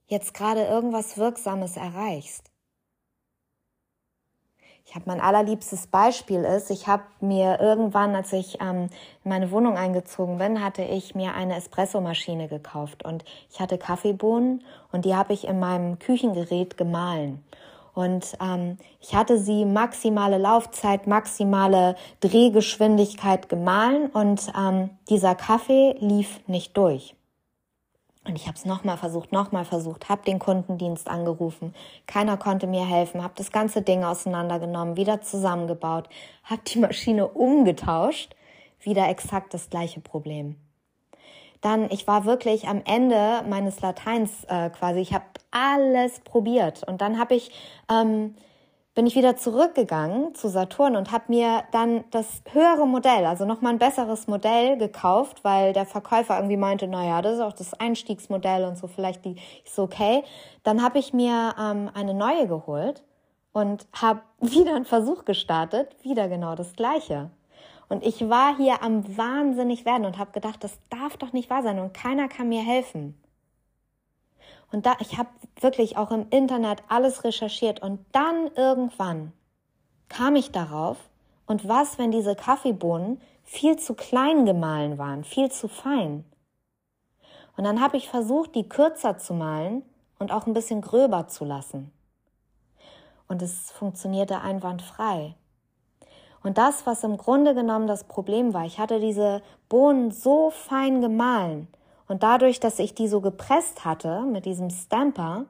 jetzt 0.09 0.35
gerade 0.35 0.65
irgendwas 0.65 1.17
Wirksames 1.17 1.77
erreichst. 1.77 2.51
Ich 4.85 4.95
habe 4.95 5.07
mein 5.09 5.21
allerliebstes 5.21 5.89
Beispiel 5.89 6.45
ist, 6.45 6.71
ich 6.71 6.87
habe 6.87 7.03
mir 7.21 7.59
irgendwann, 7.61 8.15
als 8.15 8.33
ich 8.33 8.61
ähm, 8.61 8.89
in 9.25 9.29
meine 9.29 9.51
Wohnung 9.51 9.77
eingezogen 9.77 10.39
bin, 10.39 10.62
hatte 10.62 10.83
ich 10.83 11.17
mir 11.17 11.35
eine 11.35 11.57
Espressomaschine 11.57 12.47
gekauft 12.47 13.05
und 13.05 13.25
ich 13.51 13.59
hatte 13.59 13.79
Kaffeebohnen 13.79 14.62
und 14.93 15.05
die 15.05 15.17
habe 15.17 15.33
ich 15.33 15.49
in 15.49 15.59
meinem 15.59 15.99
Küchengerät 15.99 16.77
gemahlen. 16.77 17.45
Und 17.97 18.37
ähm, 18.43 18.77
ich 19.01 19.15
hatte 19.15 19.39
sie 19.39 19.65
maximale 19.65 20.37
Laufzeit, 20.37 21.07
maximale 21.07 21.97
Drehgeschwindigkeit 22.21 23.49
gemahlen 23.49 24.11
und 24.11 24.53
ähm, 24.55 24.91
dieser 25.09 25.35
Kaffee 25.35 25.97
lief 25.99 26.47
nicht 26.47 26.77
durch. 26.77 27.15
Und 28.27 28.37
ich 28.37 28.49
habe 28.49 28.57
es 28.59 28.67
nochmal 28.67 28.99
versucht, 28.99 29.33
nochmal 29.33 29.65
versucht, 29.65 30.11
habe 30.11 30.23
den 30.27 30.39
Kundendienst 30.39 31.09
angerufen. 31.09 31.75
Keiner 32.07 32.37
konnte 32.37 32.67
mir 32.67 32.85
helfen, 32.85 33.23
habe 33.23 33.33
das 33.35 33.51
ganze 33.51 33.81
Ding 33.81 34.05
auseinandergenommen, 34.05 34.99
wieder 34.99 35.23
zusammengebaut, 35.23 36.11
habe 36.45 36.61
die 36.67 36.79
Maschine 36.79 37.27
umgetauscht, 37.27 38.37
wieder 38.79 39.09
exakt 39.09 39.55
das 39.55 39.71
gleiche 39.71 40.01
Problem 40.01 40.57
dann, 41.67 41.91
ich 41.91 42.07
war 42.07 42.25
wirklich 42.25 42.69
am 42.69 42.81
Ende 42.85 43.43
meines 43.49 43.81
Lateins 43.81 44.45
äh, 44.45 44.71
quasi, 44.71 45.01
ich 45.01 45.13
habe 45.13 45.25
alles 45.51 46.21
probiert 46.21 46.85
und 46.87 47.01
dann 47.01 47.19
habe 47.19 47.35
ich, 47.35 47.51
ähm, 47.91 48.37
bin 48.95 49.05
ich 49.05 49.17
wieder 49.17 49.37
zurückgegangen 49.37 50.33
zu 50.37 50.49
Saturn 50.49 50.95
und 50.95 51.11
habe 51.11 51.25
mir 51.27 51.65
dann 51.73 52.05
das 52.13 52.43
höhere 52.53 52.87
Modell, 52.87 53.27
also 53.27 53.45
nochmal 53.47 53.73
ein 53.73 53.81
besseres 53.81 54.29
Modell 54.29 54.79
gekauft, 54.79 55.43
weil 55.43 55.73
der 55.73 55.87
Verkäufer 55.87 56.37
irgendwie 56.37 56.57
meinte, 56.57 56.87
naja, 56.87 57.21
das 57.21 57.35
ist 57.35 57.41
auch 57.41 57.53
das 57.53 57.75
Einstiegsmodell 57.75 58.65
und 58.65 58.79
so, 58.79 58.87
vielleicht 58.87 59.25
die 59.25 59.35
ist 59.65 59.77
okay. 59.81 60.23
Dann 60.63 60.85
habe 60.85 61.01
ich 61.01 61.13
mir 61.13 61.53
ähm, 61.61 61.91
eine 61.95 62.15
neue 62.15 62.47
geholt 62.47 63.03
und 63.53 63.89
habe 63.93 64.21
wieder 64.41 64.77
einen 64.77 64.85
Versuch 64.85 65.25
gestartet, 65.25 65.97
wieder 66.05 66.29
genau 66.29 66.55
das 66.55 66.75
gleiche. 66.75 67.31
Und 67.88 68.05
ich 68.05 68.29
war 68.29 68.57
hier 68.57 68.83
am 68.83 69.16
wahnsinnig 69.16 69.85
werden 69.85 70.07
und 70.07 70.18
habe 70.18 70.33
gedacht, 70.33 70.62
das 70.64 70.79
darf 70.90 71.16
doch 71.16 71.33
nicht 71.33 71.51
wahr 71.51 71.62
sein 71.62 71.79
und 71.79 71.94
keiner 71.94 72.29
kann 72.29 72.49
mir 72.49 72.62
helfen. 72.62 73.20
Und 74.72 74.87
da, 74.87 74.96
ich 74.99 75.18
habe 75.18 75.29
wirklich 75.61 75.96
auch 75.96 76.11
im 76.11 76.27
Internet 76.31 76.83
alles 76.88 77.22
recherchiert 77.22 77.81
und 77.81 78.05
dann 78.12 78.51
irgendwann 78.57 79.33
kam 80.09 80.37
ich 80.37 80.51
darauf, 80.51 80.99
und 81.46 81.68
was, 81.68 81.99
wenn 81.99 82.11
diese 82.11 82.35
Kaffeebohnen 82.35 83.20
viel 83.44 83.79
zu 83.79 83.94
klein 83.94 84.44
gemahlen 84.44 84.99
waren, 84.99 85.25
viel 85.25 85.51
zu 85.51 85.68
fein? 85.68 86.25
Und 87.57 87.64
dann 87.64 87.81
habe 87.81 87.96
ich 87.96 88.09
versucht, 88.09 88.55
die 88.55 88.68
kürzer 88.68 89.16
zu 89.18 89.33
malen 89.33 89.83
und 90.18 90.33
auch 90.33 90.46
ein 90.46 90.55
bisschen 90.55 90.81
gröber 90.81 91.29
zu 91.29 91.44
lassen. 91.44 91.92
Und 93.29 93.42
es 93.42 93.70
funktionierte 93.70 94.40
einwandfrei. 94.40 95.35
Und 96.47 96.59
das, 96.59 96.87
was 96.87 97.03
im 97.03 97.17
Grunde 97.17 97.57
genommen 97.57 97.89
das 97.89 98.05
Problem 98.05 98.55
war, 98.55 98.67
ich 98.67 98.79
hatte 98.79 99.01
diese 99.01 99.43
Bohnen 99.69 100.13
so 100.13 100.51
fein 100.51 101.01
gemahlen 101.01 101.67
und 102.07 102.23
dadurch, 102.23 102.61
dass 102.61 102.79
ich 102.79 102.95
die 102.95 103.09
so 103.09 103.21
gepresst 103.21 103.85
hatte 103.85 104.23
mit 104.23 104.45
diesem 104.45 104.71
Stamper, 104.71 105.47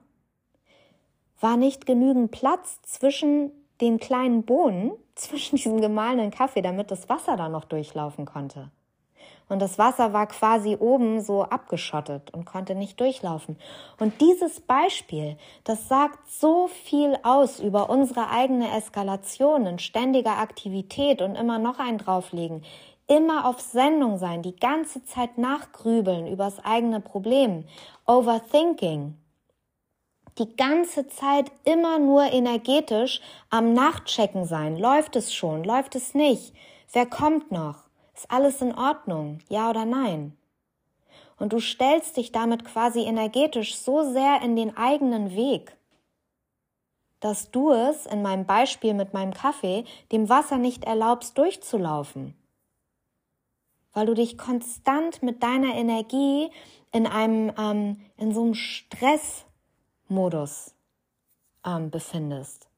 war 1.39 1.59
nicht 1.59 1.85
genügend 1.85 2.31
Platz 2.31 2.81
zwischen 2.81 3.53
den 3.83 3.99
kleinen 3.99 4.45
Bohnen, 4.45 4.93
zwischen 5.17 5.57
diesem 5.57 5.83
gemahlenen 5.83 6.31
Kaffee, 6.31 6.63
damit 6.63 6.91
das 6.91 7.11
Wasser 7.11 7.37
da 7.37 7.51
noch 7.51 7.67
durchlaufen 7.67 8.25
konnte. 8.25 8.71
Und 9.49 9.63
das 9.63 9.79
Wasser 9.79 10.13
war 10.13 10.27
quasi 10.27 10.77
oben 10.79 11.21
so 11.21 11.45
abgeschottet 11.45 12.35
und 12.35 12.47
konnte 12.47 12.75
nicht 12.75 12.99
durchlaufen. 12.99 13.57
Und 14.01 14.21
dieses 14.21 14.61
Beispiel, 14.61 15.37
das 15.63 15.89
sagt 15.89 16.29
so 16.29 16.67
viel 16.67 17.17
aus 17.23 17.61
über 17.61 17.89
unsere 17.89 18.29
eigene 18.31 18.77
Eskalation 18.77 19.67
in 19.67 19.79
ständiger 19.79 20.39
Aktivität 20.39 21.23
und 21.23 21.37
immer 21.37 21.59
noch 21.59 21.79
ein 21.79 21.99
drauflegen. 21.99 22.65
Immer 23.07 23.47
auf 23.47 23.61
Sendung 23.61 24.19
sein, 24.19 24.43
die 24.43 24.57
ganze 24.57 25.05
Zeit 25.05 25.39
nachgrübeln 25.39 26.27
übers 26.27 26.65
eigene 26.65 27.01
Problem. 27.01 27.65
Overthinking. 28.05 29.17
Die 30.39 30.57
ganze 30.57 31.07
Zeit 31.07 31.53
immer 31.65 32.01
nur 32.01 32.25
energetisch 32.33 33.21
am 33.49 33.75
Nachchecken 33.75 34.45
sein. 34.45 34.77
Läuft 34.77 35.15
es 35.15 35.33
schon? 35.33 35.63
Läuft 35.63 35.95
es 35.95 36.15
nicht? 36.15 36.53
Wer 36.93 37.07
kommt 37.07 37.53
noch? 37.53 37.86
Ist 38.17 38.31
alles 38.31 38.63
in 38.63 38.75
Ordnung? 38.75 39.41
Ja 39.51 39.69
oder 39.69 39.85
nein? 39.85 40.35
Und 41.39 41.53
du 41.53 41.61
stellst 41.61 42.17
dich 42.17 42.33
damit 42.33 42.65
quasi 42.65 43.01
energetisch 43.05 43.77
so 43.77 44.11
sehr 44.11 44.41
in 44.41 44.57
den 44.57 44.75
eigenen 44.75 45.37
Weg, 45.37 45.77
dass 47.21 47.51
du 47.51 47.73
es, 47.73 48.07
in 48.07 48.23
meinem 48.23 48.47
Beispiel 48.47 48.95
mit 48.95 49.13
meinem 49.13 49.35
Kaffee, 49.35 49.85
dem 50.13 50.31
Wasser 50.31 50.57
nicht 50.57 50.85
erlaubst 50.85 51.37
durchzulaufen. 51.37 52.35
Weil 53.93 54.07
du 54.07 54.15
dich 54.15 54.39
konstant 54.39 55.23
mit 55.23 55.43
deiner 55.43 55.75
Energie 55.75 56.51
in 56.93 57.07
einem, 57.07 57.53
ähm, 57.59 58.01
in 58.17 58.33
so 58.33 58.45
einem 58.45 58.55
Stressmodus 58.55 59.45
ähm, 61.67 61.91
befindest. 61.91 62.71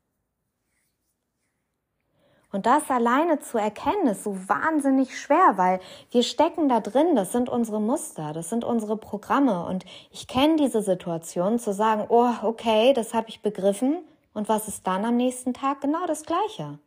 Und 2.51 2.65
das 2.65 2.89
alleine 2.89 3.41
zu 3.41 3.59
erkennen, 3.59 4.07
ist 4.07 4.25
so 4.25 4.35
wahnsinnig 4.49 5.21
schwer, 5.21 5.55
weil 5.57 5.81
wir 6.11 6.23
stecken 6.23 6.69
da 6.69 6.81
drin, 6.81 7.15
das 7.15 7.31
sind 7.31 7.51
unsere 7.51 7.81
Muster, 7.81 8.33
das 8.33 8.49
sind 8.49 8.65
unsere 8.65 8.97
Programme. 8.97 9.67
Und 9.67 9.85
ich 10.11 10.27
kenne 10.27 10.57
diese 10.57 10.81
Situation 10.81 11.59
zu 11.59 11.75
sagen, 11.75 12.07
oh, 12.09 12.33
okay, 12.43 12.95
das 12.95 13.13
habe 13.13 13.29
ich 13.29 13.43
begriffen. 13.43 13.99
Und 14.33 14.49
was 14.49 14.67
ist 14.67 14.87
dann 14.87 15.05
am 15.05 15.17
nächsten 15.17 15.53
Tag? 15.53 15.83
Genau 15.83 16.07
das 16.07 16.25
Gleiche. 16.25 16.79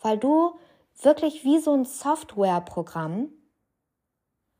Weil 0.00 0.16
du 0.16 0.58
wirklich 1.02 1.44
wie 1.44 1.58
so 1.58 1.74
ein 1.74 1.84
Softwareprogramm, 1.84 3.28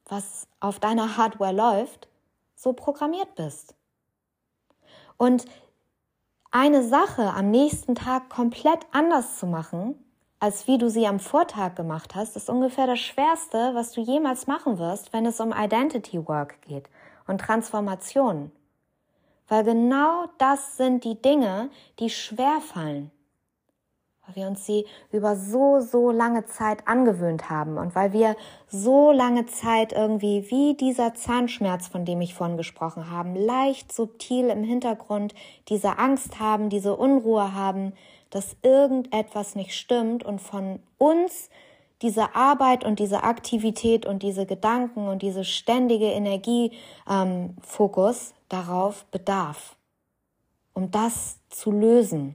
was 0.05 0.47
auf 0.61 0.79
deiner 0.79 1.17
Hardware 1.17 1.53
läuft, 1.53 2.09
so 2.55 2.75
programmiert 2.75 3.35
bist. 3.35 3.75
Und 5.17 5.47
eine 6.51 6.83
Sache 6.83 7.33
am 7.35 7.51
nächsten 7.51 7.95
Tag 7.95 8.29
komplett 8.29 8.87
anders 8.93 9.39
zu 9.39 9.47
machen, 9.47 9.95
als 10.39 10.67
wie 10.67 10.79
du 10.79 10.91
sie 10.91 11.07
am 11.07 11.19
Vortag 11.19 11.75
gemacht 11.77 12.15
hast, 12.15 12.37
ist 12.37 12.51
ungefähr 12.51 12.87
das 12.87 13.01
Schwerste, 13.01 13.71
was 13.75 13.93
du 13.93 14.03
jemals 14.03 14.47
machen 14.47 14.79
wirst, 14.79 15.13
wenn 15.13 15.25
es 15.25 15.41
um 15.41 15.53
Identity 15.53 16.27
Work 16.29 16.61
geht 16.63 16.91
und 17.27 17.41
Transformation. 17.41 18.53
Weil 19.49 19.65
genau 19.65 20.27
das 20.39 20.77
sind 20.77 21.05
die 21.05 21.21
Dinge, 21.21 21.71
die 21.99 22.11
schwer 22.11 22.61
fallen. 22.61 23.11
Weil 24.27 24.37
wir 24.37 24.47
uns 24.49 24.67
sie 24.67 24.87
über 25.13 25.37
so, 25.37 25.81
so 25.81 26.11
lange 26.11 26.47
Zeit 26.47 26.89
angewöhnt 26.89 27.49
haben 27.49 27.79
und 27.79 27.95
weil 27.95 28.13
wir 28.13 28.37
so 28.69 29.13
lange 29.13 29.47
Zeit 29.47 29.93
irgendwie 29.93 30.51
wie 30.51 30.75
dieser 30.75 31.15
Zahnschmerz, 31.15 31.89
von 31.89 32.05
dem 32.05 32.21
ich 32.21 32.35
vorhin 32.35 32.57
gesprochen 32.57 33.11
habe, 33.11 33.39
leicht 33.39 33.93
subtil 33.93 34.49
im 34.49 34.65
Hintergrund 34.65 35.35
diese 35.69 35.99
Angst 35.99 36.41
haben, 36.41 36.71
diese 36.71 36.97
Unruhe 36.97 37.55
haben, 37.55 37.93
dass 38.31 38.57
irgendetwas 38.63 39.55
nicht 39.55 39.75
stimmt 39.75 40.25
und 40.25 40.41
von 40.41 40.81
uns 40.99 41.49
diese 42.03 42.35
Arbeit 42.35 42.85
und 42.85 42.99
diese 42.99 43.23
Aktivität 43.23 44.05
und 44.05 44.23
diese 44.23 44.45
Gedanken 44.45 45.09
und 45.09 45.23
diese 45.23 45.45
ständige 45.45 46.07
Energiefokus 46.07 48.31
ähm, 48.31 48.37
darauf 48.49 49.05
bedarf, 49.07 49.77
um 50.75 50.91
das 50.91 51.39
zu 51.49 51.71
lösen 51.71 52.35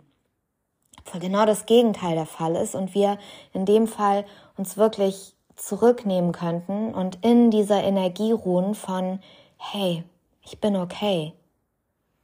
genau 1.19 1.45
das 1.45 1.65
Gegenteil 1.65 2.15
der 2.15 2.25
Fall 2.25 2.55
ist 2.55 2.75
und 2.75 2.93
wir 2.93 3.17
in 3.53 3.65
dem 3.65 3.87
Fall 3.87 4.25
uns 4.57 4.77
wirklich 4.77 5.35
zurücknehmen 5.55 6.31
könnten 6.31 6.93
und 6.93 7.23
in 7.23 7.51
dieser 7.51 7.83
Energie 7.83 8.31
ruhen 8.31 8.75
von, 8.75 9.19
hey, 9.57 10.03
ich 10.43 10.59
bin 10.59 10.75
okay. 10.75 11.33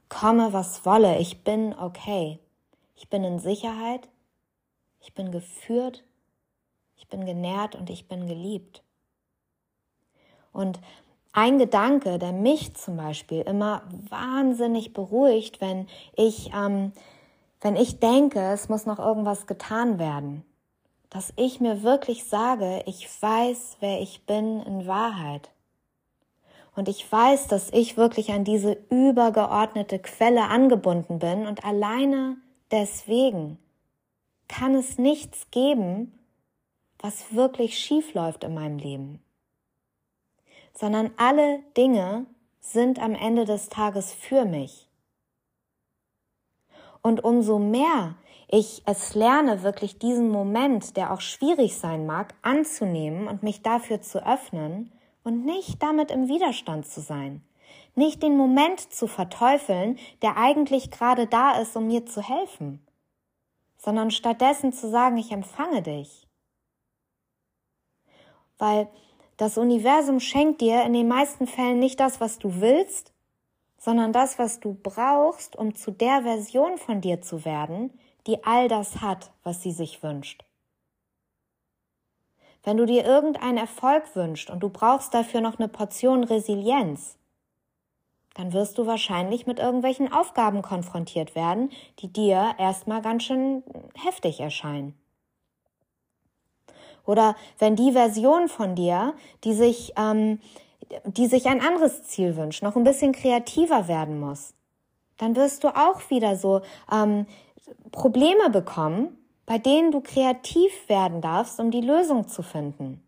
Komme, 0.08 0.52
was 0.52 0.84
wolle, 0.84 1.18
ich 1.18 1.44
bin 1.44 1.74
okay. 1.78 2.38
Ich 2.96 3.08
bin 3.08 3.22
in 3.22 3.38
Sicherheit, 3.38 4.08
ich 5.00 5.14
bin 5.14 5.30
geführt, 5.30 6.04
ich 6.96 7.06
bin 7.08 7.24
genährt 7.26 7.76
und 7.76 7.90
ich 7.90 8.08
bin 8.08 8.26
geliebt. 8.26 8.82
Und 10.52 10.80
ein 11.32 11.58
Gedanke, 11.58 12.18
der 12.18 12.32
mich 12.32 12.74
zum 12.74 12.96
Beispiel 12.96 13.42
immer 13.42 13.82
wahnsinnig 14.08 14.92
beruhigt, 14.92 15.60
wenn 15.60 15.86
ich 16.16 16.50
ähm, 16.52 16.92
wenn 17.60 17.76
ich 17.76 17.98
denke, 17.98 18.40
es 18.40 18.68
muss 18.68 18.86
noch 18.86 18.98
irgendwas 18.98 19.46
getan 19.46 19.98
werden, 19.98 20.44
dass 21.10 21.32
ich 21.36 21.60
mir 21.60 21.82
wirklich 21.82 22.24
sage, 22.24 22.82
ich 22.86 23.08
weiß, 23.20 23.78
wer 23.80 24.00
ich 24.00 24.26
bin 24.26 24.60
in 24.60 24.86
Wahrheit. 24.86 25.50
Und 26.76 26.88
ich 26.88 27.10
weiß, 27.10 27.48
dass 27.48 27.70
ich 27.72 27.96
wirklich 27.96 28.30
an 28.30 28.44
diese 28.44 28.78
übergeordnete 28.90 29.98
Quelle 29.98 30.44
angebunden 30.44 31.18
bin 31.18 31.46
und 31.46 31.64
alleine 31.64 32.36
deswegen 32.70 33.58
kann 34.46 34.74
es 34.74 34.98
nichts 34.98 35.50
geben, 35.50 36.12
was 37.00 37.34
wirklich 37.34 37.78
schief 37.78 38.14
läuft 38.14 38.44
in 38.44 38.54
meinem 38.54 38.78
Leben. 38.78 39.20
Sondern 40.72 41.10
alle 41.16 41.60
Dinge 41.76 42.26
sind 42.60 43.00
am 43.00 43.14
Ende 43.14 43.44
des 43.44 43.68
Tages 43.68 44.12
für 44.12 44.44
mich. 44.44 44.87
Und 47.08 47.24
umso 47.24 47.58
mehr 47.58 48.16
ich 48.48 48.82
es 48.84 49.14
lerne, 49.14 49.62
wirklich 49.62 49.98
diesen 49.98 50.28
Moment, 50.28 50.94
der 50.94 51.10
auch 51.10 51.22
schwierig 51.22 51.78
sein 51.78 52.04
mag, 52.04 52.34
anzunehmen 52.42 53.28
und 53.28 53.42
mich 53.42 53.62
dafür 53.62 54.02
zu 54.02 54.26
öffnen 54.26 54.92
und 55.24 55.46
nicht 55.46 55.82
damit 55.82 56.10
im 56.10 56.28
Widerstand 56.28 56.86
zu 56.86 57.00
sein. 57.00 57.42
Nicht 57.94 58.22
den 58.22 58.36
Moment 58.36 58.92
zu 58.92 59.06
verteufeln, 59.06 59.98
der 60.20 60.36
eigentlich 60.36 60.90
gerade 60.90 61.26
da 61.26 61.52
ist, 61.52 61.74
um 61.78 61.86
mir 61.86 62.04
zu 62.04 62.20
helfen, 62.20 62.86
sondern 63.78 64.10
stattdessen 64.10 64.74
zu 64.74 64.90
sagen, 64.90 65.16
ich 65.16 65.32
empfange 65.32 65.80
dich. 65.80 66.28
Weil 68.58 68.86
das 69.38 69.56
Universum 69.56 70.20
schenkt 70.20 70.60
dir 70.60 70.82
in 70.82 70.92
den 70.92 71.08
meisten 71.08 71.46
Fällen 71.46 71.78
nicht 71.78 72.00
das, 72.00 72.20
was 72.20 72.38
du 72.38 72.60
willst, 72.60 73.14
sondern 73.78 74.12
das, 74.12 74.38
was 74.38 74.60
du 74.60 74.76
brauchst, 74.82 75.56
um 75.56 75.74
zu 75.74 75.90
der 75.90 76.22
Version 76.22 76.76
von 76.76 77.00
dir 77.00 77.22
zu 77.22 77.44
werden, 77.44 77.90
die 78.26 78.44
all 78.44 78.68
das 78.68 79.00
hat, 79.00 79.30
was 79.44 79.62
sie 79.62 79.72
sich 79.72 80.02
wünscht. 80.02 80.44
Wenn 82.64 82.76
du 82.76 82.84
dir 82.84 83.04
irgendeinen 83.04 83.56
Erfolg 83.56 84.14
wünschst 84.14 84.50
und 84.50 84.60
du 84.60 84.68
brauchst 84.68 85.14
dafür 85.14 85.40
noch 85.40 85.58
eine 85.58 85.68
Portion 85.68 86.24
Resilienz, 86.24 87.16
dann 88.34 88.52
wirst 88.52 88.78
du 88.78 88.86
wahrscheinlich 88.86 89.46
mit 89.46 89.58
irgendwelchen 89.58 90.12
Aufgaben 90.12 90.62
konfrontiert 90.62 91.34
werden, 91.34 91.70
die 92.00 92.12
dir 92.12 92.54
erstmal 92.58 93.00
ganz 93.00 93.24
schön 93.24 93.62
heftig 93.94 94.40
erscheinen. 94.40 94.94
Oder 97.04 97.36
wenn 97.58 97.74
die 97.74 97.92
Version 97.92 98.48
von 98.48 98.74
dir, 98.74 99.14
die 99.44 99.54
sich 99.54 99.94
ähm, 99.96 100.40
die 101.04 101.26
sich 101.26 101.46
ein 101.46 101.60
anderes 101.60 102.04
Ziel 102.04 102.36
wünscht, 102.36 102.62
noch 102.62 102.76
ein 102.76 102.84
bisschen 102.84 103.12
kreativer 103.12 103.88
werden 103.88 104.20
muss, 104.20 104.54
dann 105.16 105.36
wirst 105.36 105.64
du 105.64 105.68
auch 105.68 106.10
wieder 106.10 106.36
so 106.36 106.62
ähm, 106.90 107.26
Probleme 107.90 108.50
bekommen, 108.50 109.16
bei 109.46 109.58
denen 109.58 109.90
du 109.90 110.00
kreativ 110.00 110.72
werden 110.88 111.20
darfst, 111.20 111.58
um 111.58 111.70
die 111.70 111.80
Lösung 111.80 112.28
zu 112.28 112.42
finden. 112.42 113.02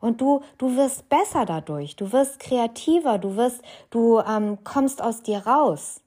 Und 0.00 0.20
du, 0.20 0.40
du 0.58 0.76
wirst 0.76 1.08
besser 1.08 1.44
dadurch, 1.44 1.94
du 1.94 2.10
wirst 2.12 2.40
kreativer, 2.40 3.18
du 3.18 3.36
wirst, 3.36 3.62
du 3.90 4.18
ähm, 4.18 4.58
kommst 4.64 5.02
aus 5.02 5.22
dir 5.22 5.46
raus, 5.46 6.02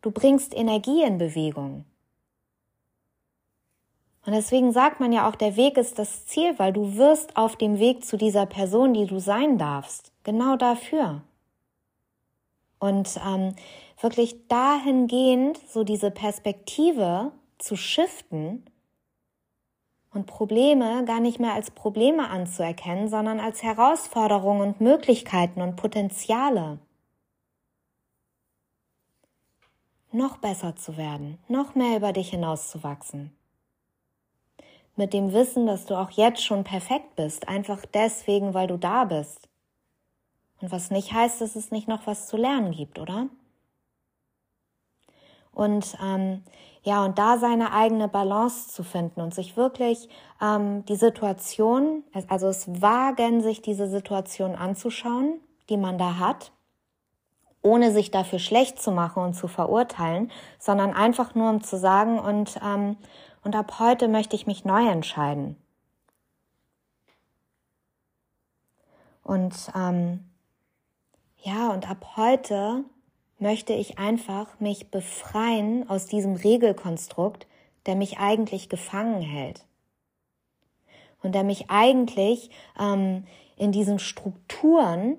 du 0.00 0.10
bringst 0.10 0.54
Energie 0.54 1.02
in 1.02 1.18
Bewegung. 1.18 1.84
Und 4.26 4.32
deswegen 4.32 4.72
sagt 4.72 4.98
man 4.98 5.12
ja 5.12 5.28
auch, 5.28 5.36
der 5.36 5.54
Weg 5.54 5.78
ist 5.78 6.00
das 6.00 6.26
Ziel, 6.26 6.58
weil 6.58 6.72
du 6.72 6.96
wirst 6.96 7.36
auf 7.36 7.54
dem 7.54 7.78
Weg 7.78 8.04
zu 8.04 8.16
dieser 8.16 8.44
Person, 8.44 8.92
die 8.92 9.06
du 9.06 9.20
sein 9.20 9.56
darfst. 9.56 10.10
Genau 10.24 10.56
dafür. 10.56 11.22
Und 12.80 13.20
ähm, 13.24 13.54
wirklich 14.00 14.48
dahingehend 14.48 15.58
so 15.68 15.84
diese 15.84 16.10
Perspektive 16.10 17.30
zu 17.58 17.76
shiften 17.76 18.64
und 20.12 20.26
Probleme 20.26 21.04
gar 21.04 21.20
nicht 21.20 21.38
mehr 21.38 21.54
als 21.54 21.70
Probleme 21.70 22.28
anzuerkennen, 22.28 23.08
sondern 23.08 23.38
als 23.38 23.62
Herausforderungen 23.62 24.60
und 24.60 24.80
Möglichkeiten 24.80 25.62
und 25.62 25.76
Potenziale. 25.76 26.80
Noch 30.10 30.38
besser 30.38 30.74
zu 30.74 30.96
werden, 30.96 31.38
noch 31.46 31.76
mehr 31.76 31.96
über 31.96 32.12
dich 32.12 32.30
hinauszuwachsen 32.30 33.30
mit 34.96 35.12
dem 35.12 35.32
Wissen, 35.32 35.66
dass 35.66 35.86
du 35.86 35.94
auch 35.94 36.10
jetzt 36.10 36.44
schon 36.44 36.64
perfekt 36.64 37.16
bist, 37.16 37.48
einfach 37.48 37.84
deswegen, 37.92 38.54
weil 38.54 38.66
du 38.66 38.78
da 38.78 39.04
bist. 39.04 39.48
Und 40.60 40.72
was 40.72 40.90
nicht 40.90 41.12
heißt, 41.12 41.40
dass 41.40 41.54
es 41.54 41.70
nicht 41.70 41.86
noch 41.86 42.06
was 42.06 42.28
zu 42.28 42.36
lernen 42.36 42.72
gibt, 42.72 42.98
oder? 42.98 43.28
Und 45.52 45.96
ähm, 46.02 46.42
ja, 46.82 47.04
und 47.04 47.18
da 47.18 47.38
seine 47.38 47.72
eigene 47.72 48.08
Balance 48.08 48.68
zu 48.68 48.84
finden 48.84 49.20
und 49.20 49.34
sich 49.34 49.56
wirklich 49.56 50.08
ähm, 50.40 50.84
die 50.84 50.96
Situation, 50.96 52.04
also 52.28 52.48
es 52.48 52.80
wagen, 52.80 53.42
sich 53.42 53.60
diese 53.60 53.88
Situation 53.88 54.54
anzuschauen, 54.54 55.40
die 55.68 55.78
man 55.78 55.98
da 55.98 56.18
hat, 56.18 56.52
ohne 57.60 57.90
sich 57.90 58.10
dafür 58.10 58.38
schlecht 58.38 58.80
zu 58.80 58.92
machen 58.92 59.22
und 59.22 59.34
zu 59.34 59.48
verurteilen, 59.48 60.30
sondern 60.58 60.92
einfach 60.94 61.34
nur 61.34 61.50
um 61.50 61.62
zu 61.62 61.76
sagen 61.76 62.18
und 62.18 62.60
ähm, 62.64 62.96
und 63.46 63.54
ab 63.54 63.78
heute 63.78 64.08
möchte 64.08 64.34
ich 64.34 64.48
mich 64.48 64.64
neu 64.64 64.88
entscheiden. 64.88 65.54
Und 69.22 69.54
ähm, 69.72 70.24
ja, 71.44 71.70
und 71.72 71.88
ab 71.88 72.16
heute 72.16 72.82
möchte 73.38 73.72
ich 73.72 74.00
einfach 74.00 74.58
mich 74.58 74.90
befreien 74.90 75.88
aus 75.88 76.06
diesem 76.06 76.34
Regelkonstrukt, 76.34 77.46
der 77.86 77.94
mich 77.94 78.18
eigentlich 78.18 78.68
gefangen 78.68 79.22
hält. 79.22 79.64
Und 81.22 81.32
der 81.32 81.44
mich 81.44 81.70
eigentlich 81.70 82.50
ähm, 82.76 83.28
in 83.56 83.70
diesen 83.70 84.00
Strukturen 84.00 85.18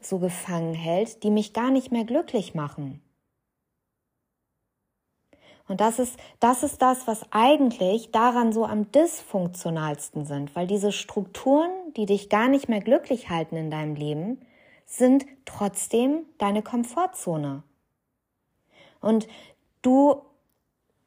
so 0.00 0.20
gefangen 0.20 0.74
hält, 0.74 1.24
die 1.24 1.32
mich 1.32 1.52
gar 1.52 1.72
nicht 1.72 1.90
mehr 1.90 2.04
glücklich 2.04 2.54
machen. 2.54 3.02
Und 5.68 5.80
das 5.80 5.98
ist, 5.98 6.18
das 6.38 6.62
ist 6.62 6.80
das, 6.80 7.06
was 7.06 7.26
eigentlich 7.32 8.12
daran 8.12 8.52
so 8.52 8.64
am 8.64 8.92
dysfunktionalsten 8.92 10.24
sind, 10.24 10.54
weil 10.54 10.66
diese 10.66 10.92
Strukturen, 10.92 11.70
die 11.96 12.06
dich 12.06 12.28
gar 12.28 12.48
nicht 12.48 12.68
mehr 12.68 12.80
glücklich 12.80 13.30
halten 13.30 13.56
in 13.56 13.70
deinem 13.70 13.96
Leben, 13.96 14.40
sind 14.84 15.26
trotzdem 15.44 16.24
deine 16.38 16.62
Komfortzone. 16.62 17.64
Und 19.00 19.26
du, 19.82 20.22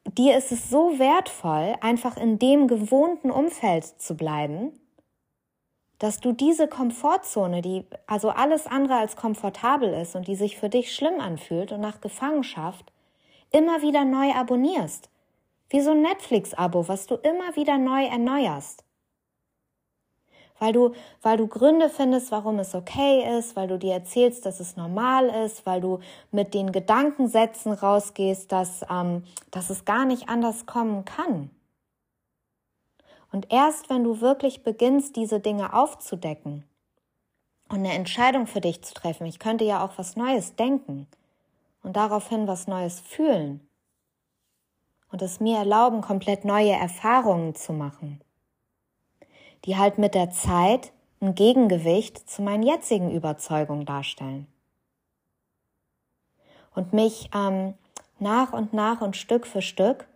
dir 0.04 0.36
ist 0.36 0.52
es 0.52 0.68
so 0.68 0.98
wertvoll, 0.98 1.74
einfach 1.80 2.18
in 2.18 2.38
dem 2.38 2.68
gewohnten 2.68 3.30
Umfeld 3.30 3.84
zu 3.84 4.14
bleiben, 4.14 4.72
dass 5.98 6.20
du 6.20 6.32
diese 6.32 6.66
Komfortzone, 6.68 7.62
die 7.62 7.84
also 8.06 8.30
alles 8.30 8.66
andere 8.66 8.96
als 8.96 9.16
komfortabel 9.16 9.92
ist 9.92 10.16
und 10.16 10.28
die 10.28 10.34
sich 10.34 10.58
für 10.58 10.68
dich 10.68 10.94
schlimm 10.94 11.20
anfühlt 11.20 11.72
und 11.72 11.80
nach 11.80 12.00
Gefangenschaft, 12.00 12.92
immer 13.50 13.82
wieder 13.82 14.04
neu 14.04 14.32
abonnierst. 14.32 15.08
Wie 15.68 15.80
so 15.80 15.92
ein 15.92 16.02
Netflix-Abo, 16.02 16.88
was 16.88 17.06
du 17.06 17.14
immer 17.16 17.54
wieder 17.56 17.78
neu 17.78 18.04
erneuerst. 18.04 18.84
Weil 20.58 20.72
du, 20.72 20.92
weil 21.22 21.38
du 21.38 21.46
Gründe 21.46 21.88
findest, 21.88 22.30
warum 22.32 22.58
es 22.58 22.74
okay 22.74 23.38
ist, 23.38 23.56
weil 23.56 23.68
du 23.68 23.78
dir 23.78 23.94
erzählst, 23.94 24.44
dass 24.44 24.60
es 24.60 24.76
normal 24.76 25.28
ist, 25.44 25.64
weil 25.64 25.80
du 25.80 26.00
mit 26.32 26.52
den 26.52 26.70
Gedankensätzen 26.70 27.72
rausgehst, 27.72 28.52
dass, 28.52 28.84
ähm, 28.90 29.24
dass 29.50 29.70
es 29.70 29.84
gar 29.84 30.04
nicht 30.04 30.28
anders 30.28 30.66
kommen 30.66 31.04
kann. 31.04 31.50
Und 33.32 33.50
erst 33.50 33.88
wenn 33.88 34.04
du 34.04 34.20
wirklich 34.20 34.64
beginnst, 34.64 35.16
diese 35.16 35.40
Dinge 35.40 35.72
aufzudecken 35.72 36.64
und 37.68 37.78
eine 37.78 37.94
Entscheidung 37.94 38.46
für 38.46 38.60
dich 38.60 38.82
zu 38.82 38.92
treffen, 38.92 39.26
ich 39.26 39.38
könnte 39.38 39.64
ja 39.64 39.84
auch 39.84 39.92
was 39.96 40.16
Neues 40.16 40.56
denken 40.56 41.06
und 41.82 41.96
daraufhin 41.96 42.46
was 42.46 42.66
Neues 42.66 43.00
fühlen 43.00 43.66
und 45.10 45.22
es 45.22 45.40
mir 45.40 45.58
erlauben, 45.58 46.00
komplett 46.00 46.44
neue 46.44 46.72
Erfahrungen 46.72 47.54
zu 47.54 47.72
machen, 47.72 48.20
die 49.64 49.76
halt 49.76 49.98
mit 49.98 50.14
der 50.14 50.30
Zeit 50.30 50.92
ein 51.20 51.34
Gegengewicht 51.34 52.30
zu 52.30 52.42
meinen 52.42 52.62
jetzigen 52.62 53.10
Überzeugungen 53.10 53.86
darstellen 53.86 54.46
und 56.74 56.92
mich 56.92 57.30
ähm, 57.34 57.74
nach 58.18 58.52
und 58.52 58.72
nach 58.72 59.00
und 59.00 59.16
Stück 59.16 59.46
für 59.46 59.62
Stück 59.62 60.06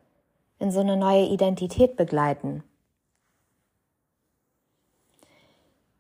in 0.59 0.71
so 0.71 0.81
eine 0.81 0.97
neue 0.97 1.27
Identität 1.27 1.97
begleiten. 1.97 2.63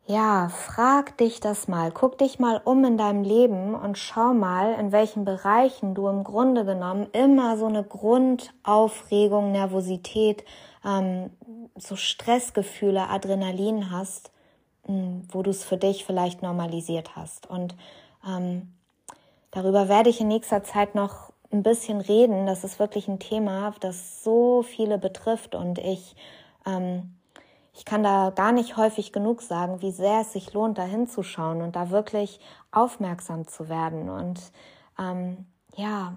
Ja, 0.06 0.50
frag 0.50 1.16
dich 1.16 1.40
das 1.40 1.66
mal, 1.66 1.90
guck 1.90 2.18
dich 2.18 2.38
mal 2.38 2.60
um 2.62 2.84
in 2.84 2.98
deinem 2.98 3.22
Leben 3.22 3.74
und 3.74 3.96
schau 3.96 4.34
mal, 4.34 4.74
in 4.78 4.92
welchen 4.92 5.24
Bereichen 5.24 5.94
du 5.94 6.08
im 6.08 6.24
Grunde 6.24 6.66
genommen 6.66 7.06
immer 7.12 7.56
so 7.56 7.64
eine 7.64 7.82
Grundaufregung, 7.82 9.50
Nervosität, 9.50 10.44
ähm, 10.84 11.30
so 11.74 11.96
Stressgefühle, 11.96 13.08
Adrenalin 13.08 13.90
hast, 13.90 14.30
hm, 14.84 15.26
wo 15.32 15.42
du 15.42 15.50
es 15.50 15.64
für 15.64 15.78
dich 15.78 16.04
vielleicht 16.04 16.42
normalisiert 16.42 17.16
hast. 17.16 17.48
Und 17.48 17.74
ähm, 18.28 18.74
darüber 19.52 19.88
werde 19.88 20.10
ich 20.10 20.20
in 20.20 20.28
nächster 20.28 20.62
Zeit 20.64 20.94
noch 20.94 21.32
ein 21.50 21.62
bisschen 21.62 22.02
reden. 22.02 22.44
Das 22.44 22.62
ist 22.62 22.78
wirklich 22.78 23.08
ein 23.08 23.20
Thema, 23.20 23.72
das 23.80 24.22
so 24.22 24.62
viele 24.62 24.98
betrifft 24.98 25.54
und 25.54 25.78
ich 25.78 26.14
ähm, 26.66 27.14
ich 27.74 27.84
kann 27.84 28.02
da 28.02 28.30
gar 28.34 28.52
nicht 28.52 28.76
häufig 28.76 29.12
genug 29.12 29.42
sagen, 29.42 29.82
wie 29.82 29.90
sehr 29.90 30.20
es 30.20 30.32
sich 30.32 30.52
lohnt, 30.52 30.78
da 30.78 30.84
hinzuschauen 30.84 31.60
und 31.60 31.76
da 31.76 31.90
wirklich 31.90 32.40
aufmerksam 32.70 33.46
zu 33.46 33.68
werden 33.68 34.08
und 34.08 34.40
ähm, 34.98 35.46
ja, 35.76 36.14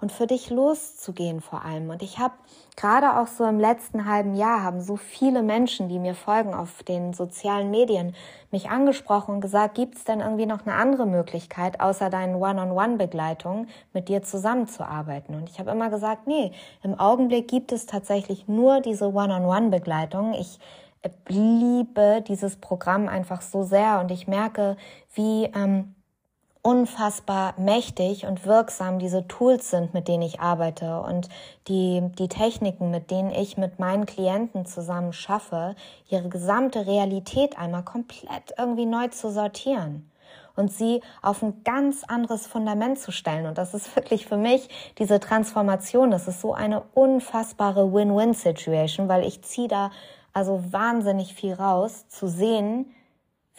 und 0.00 0.12
für 0.12 0.26
dich 0.26 0.50
loszugehen 0.50 1.40
vor 1.40 1.64
allem. 1.64 1.90
Und 1.90 2.02
ich 2.02 2.18
habe 2.18 2.34
gerade 2.76 3.18
auch 3.18 3.26
so 3.26 3.44
im 3.44 3.60
letzten 3.60 4.06
halben 4.06 4.34
Jahr 4.34 4.62
haben 4.62 4.80
so 4.80 4.96
viele 4.96 5.42
Menschen, 5.42 5.88
die 5.88 5.98
mir 5.98 6.14
folgen 6.14 6.54
auf 6.54 6.82
den 6.82 7.12
sozialen 7.12 7.70
Medien, 7.70 8.14
mich 8.50 8.70
angesprochen 8.70 9.34
und 9.34 9.40
gesagt, 9.40 9.74
gibt 9.74 9.96
es 9.96 10.04
denn 10.04 10.20
irgendwie 10.20 10.46
noch 10.46 10.66
eine 10.66 10.74
andere 10.74 11.06
Möglichkeit, 11.06 11.80
außer 11.80 12.08
deinen 12.08 12.36
One-on-One-Begleitungen 12.36 13.68
mit 13.92 14.08
dir 14.08 14.22
zusammenzuarbeiten? 14.22 15.34
Und 15.34 15.50
ich 15.50 15.60
habe 15.60 15.70
immer 15.70 15.90
gesagt, 15.90 16.26
nee, 16.26 16.52
im 16.82 16.98
Augenblick 16.98 17.48
gibt 17.48 17.70
es 17.70 17.84
tatsächlich 17.86 18.48
nur 18.48 18.80
diese 18.80 19.12
One-on-One-Begleitung. 19.12 20.32
Ich 20.32 20.58
liebe 21.28 22.22
dieses 22.26 22.56
Programm 22.56 23.08
einfach 23.08 23.40
so 23.40 23.62
sehr 23.62 24.00
und 24.00 24.10
ich 24.10 24.26
merke, 24.28 24.76
wie 25.14 25.44
ähm, 25.44 25.94
unfassbar 26.62 27.54
mächtig 27.58 28.26
und 28.26 28.44
wirksam 28.44 28.98
diese 28.98 29.26
Tools 29.26 29.70
sind, 29.70 29.94
mit 29.94 30.08
denen 30.08 30.22
ich 30.22 30.40
arbeite 30.40 31.00
und 31.00 31.28
die, 31.68 32.02
die 32.18 32.28
Techniken, 32.28 32.90
mit 32.90 33.10
denen 33.10 33.30
ich 33.30 33.56
mit 33.56 33.78
meinen 33.78 34.04
Klienten 34.04 34.66
zusammen 34.66 35.14
schaffe, 35.14 35.74
ihre 36.08 36.28
gesamte 36.28 36.86
Realität 36.86 37.58
einmal 37.58 37.84
komplett 37.84 38.54
irgendwie 38.58 38.86
neu 38.86 39.08
zu 39.08 39.30
sortieren 39.30 40.09
und 40.60 40.72
sie 40.72 41.00
auf 41.22 41.42
ein 41.42 41.64
ganz 41.64 42.04
anderes 42.04 42.46
Fundament 42.46 42.98
zu 42.98 43.10
stellen. 43.10 43.46
Und 43.46 43.58
das 43.58 43.74
ist 43.74 43.96
wirklich 43.96 44.26
für 44.26 44.36
mich 44.36 44.68
diese 44.98 45.18
Transformation. 45.18 46.10
Das 46.10 46.28
ist 46.28 46.40
so 46.40 46.54
eine 46.54 46.82
unfassbare 46.94 47.92
Win-Win-Situation, 47.92 49.08
weil 49.08 49.26
ich 49.26 49.42
ziehe 49.42 49.68
da 49.68 49.90
also 50.32 50.62
wahnsinnig 50.70 51.34
viel 51.34 51.54
raus, 51.54 52.06
zu 52.08 52.28
sehen, 52.28 52.94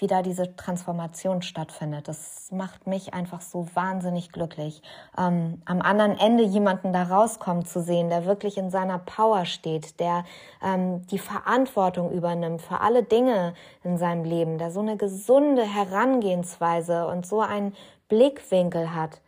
wie 0.01 0.07
da 0.07 0.23
diese 0.23 0.55
Transformation 0.55 1.43
stattfindet. 1.43 2.07
Das 2.07 2.49
macht 2.51 2.87
mich 2.87 3.13
einfach 3.13 3.39
so 3.39 3.67
wahnsinnig 3.75 4.31
glücklich. 4.31 4.81
Ähm, 5.15 5.61
am 5.65 5.81
anderen 5.81 6.17
Ende 6.17 6.43
jemanden 6.43 6.91
da 6.91 7.03
rauskommen 7.03 7.65
zu 7.65 7.81
sehen, 7.81 8.09
der 8.09 8.25
wirklich 8.25 8.57
in 8.57 8.71
seiner 8.71 8.97
Power 8.97 9.45
steht, 9.45 9.99
der 9.99 10.25
ähm, 10.63 11.05
die 11.07 11.19
Verantwortung 11.19 12.11
übernimmt 12.11 12.63
für 12.63 12.81
alle 12.81 13.03
Dinge 13.03 13.53
in 13.83 13.99
seinem 13.99 14.23
Leben, 14.23 14.57
der 14.57 14.71
so 14.71 14.79
eine 14.79 14.97
gesunde 14.97 15.63
Herangehensweise 15.63 17.05
und 17.05 17.27
so 17.27 17.41
einen 17.41 17.75
Blickwinkel 18.09 18.95
hat 18.95 19.21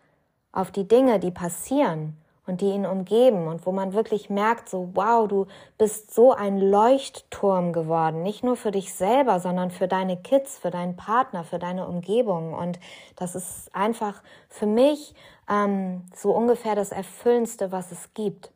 auf 0.52 0.72
die 0.72 0.88
Dinge, 0.88 1.20
die 1.20 1.32
passieren 1.32 2.18
und 2.46 2.62
die 2.62 2.72
ihn 2.72 2.86
umgeben 2.86 3.48
und 3.48 3.66
wo 3.66 3.72
man 3.72 3.94
wirklich 3.94 4.30
merkt, 4.30 4.68
so 4.70 4.90
wow, 4.94 5.28
du 5.28 5.48
bist 5.78 6.14
so 6.14 6.34
ein 6.34 6.60
Leuchtturm 6.60 7.72
geworden, 7.72 8.22
nicht 8.22 8.44
nur 8.44 8.58
für 8.58 8.72
dich 8.72 8.94
selber, 8.94 9.40
sondern 9.40 9.72
für 9.72 9.88
deine 9.88 10.18
Kids, 10.18 10.58
für 10.58 10.72
deinen 10.72 10.96
Partner, 10.96 11.44
für 11.44 11.60
deine 11.60 11.88
Umgebung. 11.88 12.54
Und 12.54 12.80
das 13.16 13.36
ist 13.36 13.74
einfach 13.74 14.22
für 14.50 14.66
mich 14.66 15.16
ähm, 15.50 16.06
so 16.14 16.32
ungefähr 16.32 16.76
das 16.76 16.92
Erfüllendste, 16.92 17.72
was 17.72 17.92
es 17.92 18.14
gibt. 18.14 18.52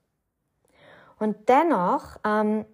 Und 1.20 1.50
dennoch 1.50 2.18
ähm, 2.26 2.66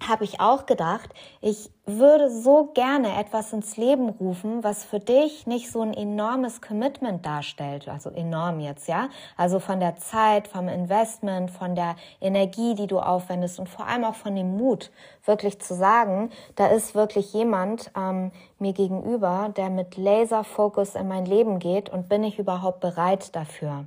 habe 0.00 0.24
ich 0.24 0.40
auch 0.40 0.66
gedacht, 0.66 1.10
ich 1.40 1.70
würde 1.86 2.30
so 2.30 2.70
gerne 2.74 3.18
etwas 3.18 3.52
ins 3.52 3.76
Leben 3.76 4.08
rufen, 4.08 4.64
was 4.64 4.84
für 4.84 4.98
dich 4.98 5.46
nicht 5.46 5.70
so 5.70 5.82
ein 5.82 5.94
enormes 5.94 6.60
Commitment 6.60 7.24
darstellt, 7.24 7.88
also 7.88 8.10
enorm 8.10 8.60
jetzt, 8.60 8.88
ja, 8.88 9.08
also 9.36 9.60
von 9.60 9.80
der 9.80 9.96
Zeit, 9.96 10.48
vom 10.48 10.68
Investment, 10.68 11.50
von 11.50 11.74
der 11.74 11.96
Energie, 12.20 12.74
die 12.74 12.86
du 12.86 12.98
aufwendest 12.98 13.58
und 13.58 13.68
vor 13.68 13.86
allem 13.86 14.04
auch 14.04 14.14
von 14.14 14.34
dem 14.34 14.56
Mut, 14.56 14.90
wirklich 15.24 15.60
zu 15.60 15.74
sagen, 15.74 16.30
da 16.56 16.66
ist 16.66 16.94
wirklich 16.94 17.32
jemand 17.32 17.90
ähm, 17.96 18.32
mir 18.58 18.72
gegenüber, 18.72 19.52
der 19.56 19.70
mit 19.70 19.96
Laserfokus 19.96 20.94
in 20.94 21.08
mein 21.08 21.24
Leben 21.24 21.58
geht 21.58 21.88
und 21.88 22.08
bin 22.08 22.24
ich 22.24 22.38
überhaupt 22.38 22.80
bereit 22.80 23.34
dafür? 23.34 23.84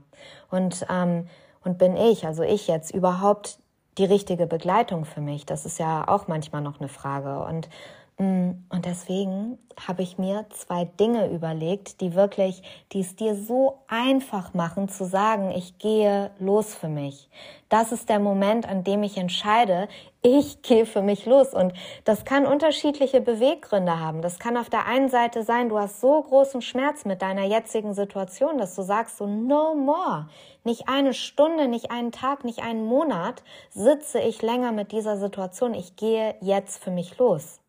Und 0.50 0.86
ähm, 0.90 1.28
und 1.68 1.78
bin 1.78 1.98
ich, 1.98 2.26
also 2.26 2.44
ich 2.44 2.68
jetzt 2.68 2.96
überhaupt 2.96 3.60
die 3.98 4.06
richtige 4.06 4.48
Begleitung 4.48 5.06
für 5.06 5.22
mich? 5.22 5.46
Das 5.46 5.66
ist 5.66 5.80
ja 5.80 6.08
auch 6.08 6.28
manchmal 6.28 6.62
noch 6.62 6.80
eine 6.80 6.90
Frage. 6.90 7.44
Und, 7.44 7.70
mm, 8.18 8.52
und 8.70 8.86
deswegen 8.86 9.58
habe 9.88 10.04
ich 10.04 10.18
mir 10.18 10.46
zwei 10.50 10.86
Dinge 10.86 11.30
überlegt, 11.30 12.02
die 12.02 12.14
wirklich, 12.14 12.64
die 12.92 13.02
es 13.02 13.16
dir 13.16 13.36
so 13.36 13.80
einfach 13.88 14.54
machen 14.54 14.90
zu 14.90 15.06
sagen, 15.06 15.52
ich 15.52 15.78
gehe 15.78 16.32
los 16.40 16.74
für 16.74 16.90
mich. 16.90 17.30
Das 17.70 17.92
ist 17.92 18.10
der 18.10 18.20
Moment, 18.20 18.68
an 18.68 18.84
dem 18.84 19.04
ich 19.04 19.18
entscheide, 19.18 19.88
ich 20.28 20.62
gehe 20.62 20.86
für 20.86 21.02
mich 21.02 21.26
los. 21.26 21.54
Und 21.54 21.74
das 22.04 22.26
kann 22.26 22.46
unterschiedliche 22.46 23.22
Beweggründe 23.22 24.00
haben. 24.00 24.22
Das 24.22 24.40
kann 24.40 24.58
auf 24.58 24.70
der 24.70 24.86
einen 24.86 25.10
Seite 25.10 25.44
sein, 25.44 25.70
du 25.70 25.78
hast 25.78 26.02
so 26.02 26.22
großen 26.22 26.62
Schmerz 26.62 27.06
mit 27.06 27.22
deiner 27.22 27.46
jetzigen 27.46 27.94
Situation, 27.94 28.58
dass 28.58 28.76
du 28.76 28.82
sagst 28.82 29.18
so, 29.18 29.28
no 29.28 29.76
more. 29.76 30.30
Nicht 30.64 30.90
eine 30.90 31.14
Stunde, 31.14 31.68
nicht 31.68 31.92
einen 31.92 32.12
Tag, 32.12 32.44
nicht 32.44 32.62
einen 32.64 32.86
Monat 32.86 33.44
sitze 33.70 34.20
ich 34.20 34.42
länger 34.42 34.72
mit 34.72 34.92
dieser 34.92 35.18
Situation. 35.18 35.74
Ich 35.74 35.96
gehe 35.96 36.36
jetzt 36.42 36.84
für 36.84 36.92
mich 36.92 37.18
los. 37.18 37.60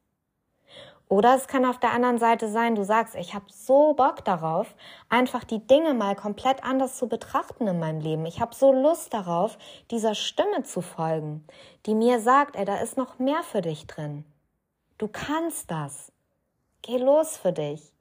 Oder 1.09 1.35
es 1.35 1.47
kann 1.47 1.65
auf 1.65 1.79
der 1.79 1.93
anderen 1.93 2.19
Seite 2.19 2.49
sein, 2.49 2.75
du 2.75 2.85
sagst, 2.85 3.15
ich 3.15 3.35
habe 3.35 3.47
so 3.49 3.95
Bock 3.95 4.25
darauf, 4.27 4.75
einfach 5.09 5.45
die 5.45 5.67
Dinge 5.67 5.95
mal 5.95 6.15
komplett 6.15 6.63
anders 6.63 6.99
zu 6.99 7.09
betrachten 7.09 7.67
in 7.67 7.79
meinem 7.79 8.01
Leben. 8.01 8.27
Ich 8.27 8.41
habe 8.41 8.55
so 8.55 8.73
Lust 8.73 9.15
darauf, 9.15 9.57
dieser 9.91 10.15
Stimme 10.15 10.65
zu 10.65 10.83
folgen, 10.83 11.47
die 11.87 11.95
mir 11.95 12.21
sagt, 12.21 12.57
ey, 12.57 12.67
da 12.67 12.77
ist 12.77 12.99
noch 12.99 13.19
mehr 13.19 13.43
für 13.43 13.63
dich 13.63 13.87
drin. 13.87 14.25
Du 14.99 15.09
kannst 15.09 15.71
das. 15.71 16.13
Geh 16.83 16.99
los 16.99 17.39
für 17.39 17.53
dich. 17.53 17.93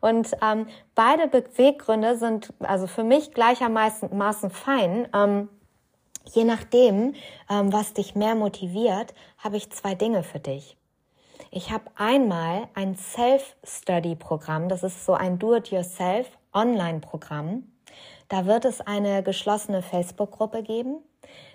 Und 0.00 0.30
ähm, 0.42 0.66
beide 0.94 1.26
Beweggründe 1.26 2.16
sind 2.16 2.52
also 2.60 2.86
für 2.86 3.02
mich 3.02 3.32
gleichermaßen 3.32 4.50
fein. 4.50 5.08
Ähm, 5.12 5.48
je 6.24 6.44
nachdem, 6.44 7.14
ähm, 7.50 7.72
was 7.72 7.94
dich 7.94 8.14
mehr 8.14 8.34
motiviert, 8.34 9.12
habe 9.38 9.56
ich 9.56 9.72
zwei 9.72 9.94
Dinge 9.94 10.22
für 10.22 10.40
dich. 10.40 10.76
Ich 11.56 11.70
habe 11.70 11.84
einmal 11.94 12.66
ein 12.74 12.96
Self-Study-Programm, 12.96 14.68
das 14.68 14.82
ist 14.82 15.04
so 15.04 15.14
ein 15.14 15.38
Do-it-yourself 15.38 16.26
Online-Programm. 16.52 17.70
Da 18.28 18.46
wird 18.46 18.64
es 18.64 18.80
eine 18.80 19.22
geschlossene 19.22 19.80
Facebook-Gruppe 19.80 20.64
geben. 20.64 20.96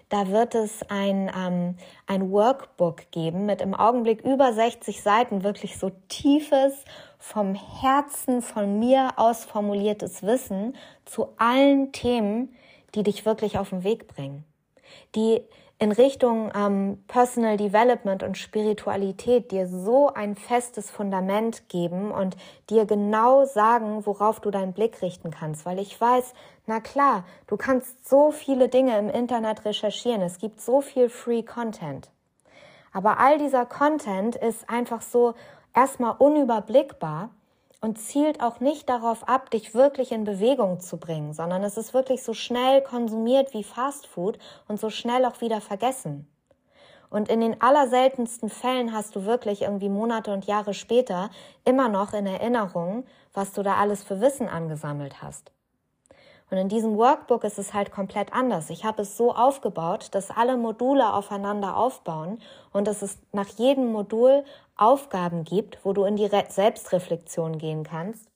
Da 0.07 0.29
wird 0.29 0.55
es 0.55 0.89
ein, 0.89 1.29
ähm, 1.37 1.75
ein 2.07 2.31
Workbook 2.31 3.11
geben 3.11 3.45
mit 3.45 3.59
im 3.59 3.73
Augenblick 3.73 4.21
über 4.21 4.53
60 4.53 5.03
Seiten, 5.03 5.43
wirklich 5.43 5.77
so 5.77 5.91
tiefes, 6.07 6.85
vom 7.17 7.53
Herzen 7.55 8.41
von 8.41 8.79
mir 8.79 9.09
aus 9.17 9.43
formuliertes 9.43 10.23
Wissen 10.23 10.77
zu 11.03 11.33
allen 11.35 11.91
Themen, 11.91 12.55
die 12.95 13.03
dich 13.03 13.25
wirklich 13.25 13.57
auf 13.57 13.71
den 13.71 13.83
Weg 13.83 14.07
bringen, 14.07 14.45
die 15.13 15.41
in 15.79 15.93
Richtung 15.93 16.51
ähm, 16.53 17.01
Personal 17.07 17.55
Development 17.55 18.21
und 18.21 18.37
Spiritualität 18.37 19.51
dir 19.51 19.65
so 19.65 20.13
ein 20.13 20.35
festes 20.35 20.91
Fundament 20.91 21.69
geben 21.69 22.11
und 22.11 22.35
dir 22.69 22.85
genau 22.85 23.45
sagen, 23.45 24.05
worauf 24.05 24.41
du 24.41 24.51
deinen 24.51 24.73
Blick 24.73 25.01
richten 25.01 25.31
kannst. 25.31 25.65
Weil 25.65 25.79
ich 25.79 25.99
weiß, 25.99 26.33
na 26.67 26.81
klar, 26.81 27.23
du 27.47 27.55
kannst 27.55 28.07
so 28.07 28.31
viele 28.31 28.67
Dinge 28.67 28.97
im 28.97 29.09
Internet 29.09 29.63
recherchieren. 29.63 30.21
Es 30.21 30.37
gibt 30.37 30.59
so 30.59 30.81
viel 30.81 31.07
Free 31.07 31.43
Content. 31.43 32.11
Aber 32.91 33.19
all 33.19 33.37
dieser 33.37 33.65
Content 33.65 34.35
ist 34.35 34.69
einfach 34.69 35.01
so 35.01 35.33
erstmal 35.73 36.15
unüberblickbar 36.17 37.29
und 37.81 37.97
zielt 37.97 38.41
auch 38.41 38.59
nicht 38.59 38.89
darauf 38.89 39.27
ab, 39.27 39.49
dich 39.51 39.73
wirklich 39.73 40.11
in 40.11 40.23
Bewegung 40.23 40.79
zu 40.79 40.97
bringen, 40.97 41.33
sondern 41.33 41.63
es 41.63 41.77
ist 41.77 41.93
wirklich 41.93 42.23
so 42.23 42.33
schnell 42.33 42.81
konsumiert 42.81 43.53
wie 43.53 43.63
Fast 43.63 44.07
Food 44.07 44.37
und 44.67 44.79
so 44.79 44.89
schnell 44.89 45.25
auch 45.25 45.41
wieder 45.41 45.61
vergessen. 45.61 46.27
Und 47.09 47.29
in 47.29 47.41
den 47.41 47.59
allerseltensten 47.61 48.49
Fällen 48.49 48.93
hast 48.93 49.15
du 49.15 49.25
wirklich 49.25 49.63
irgendwie 49.63 49.89
Monate 49.89 50.31
und 50.31 50.45
Jahre 50.45 50.73
später 50.73 51.31
immer 51.65 51.89
noch 51.89 52.13
in 52.13 52.27
Erinnerung, 52.27 53.05
was 53.33 53.51
du 53.51 53.63
da 53.63 53.75
alles 53.77 54.03
für 54.03 54.21
Wissen 54.21 54.47
angesammelt 54.47 55.21
hast. 55.21 55.51
Und 56.51 56.57
in 56.57 56.69
diesem 56.69 56.97
Workbook 56.97 57.43
ist 57.43 57.59
es 57.59 57.73
halt 57.73 57.91
komplett 57.91 58.33
anders. 58.33 58.69
Ich 58.69 58.83
habe 58.83 59.03
es 59.03 59.15
so 59.15 59.33
aufgebaut, 59.33 60.09
dass 60.11 60.31
alle 60.31 60.57
Module 60.57 61.13
aufeinander 61.13 61.77
aufbauen 61.77 62.39
und 62.71 62.87
dass 62.87 63.01
es 63.01 63.19
nach 63.31 63.47
jedem 63.49 63.91
Modul 63.91 64.43
Aufgaben 64.75 65.43
gibt, 65.43 65.79
wo 65.83 65.93
du 65.93 66.05
in 66.05 66.15
die 66.15 66.27
Selbstreflexion 66.27 67.57
gehen 67.57 67.83
kannst, 67.83 68.31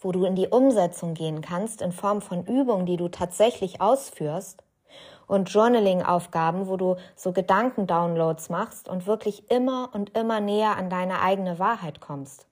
wo 0.00 0.12
du 0.12 0.24
in 0.24 0.34
die 0.34 0.48
Umsetzung 0.48 1.14
gehen 1.14 1.42
kannst 1.42 1.82
in 1.82 1.92
Form 1.92 2.22
von 2.22 2.46
Übungen, 2.46 2.86
die 2.86 2.96
du 2.96 3.08
tatsächlich 3.08 3.80
ausführst 3.80 4.62
und 5.26 5.50
Journaling-Aufgaben, 5.50 6.68
wo 6.68 6.76
du 6.76 6.96
so 7.14 7.32
Gedankendownloads 7.32 8.48
machst 8.48 8.88
und 8.88 9.06
wirklich 9.06 9.50
immer 9.50 9.90
und 9.92 10.16
immer 10.16 10.40
näher 10.40 10.76
an 10.76 10.88
deine 10.88 11.20
eigene 11.20 11.58
Wahrheit 11.58 12.00
kommst. 12.00 12.47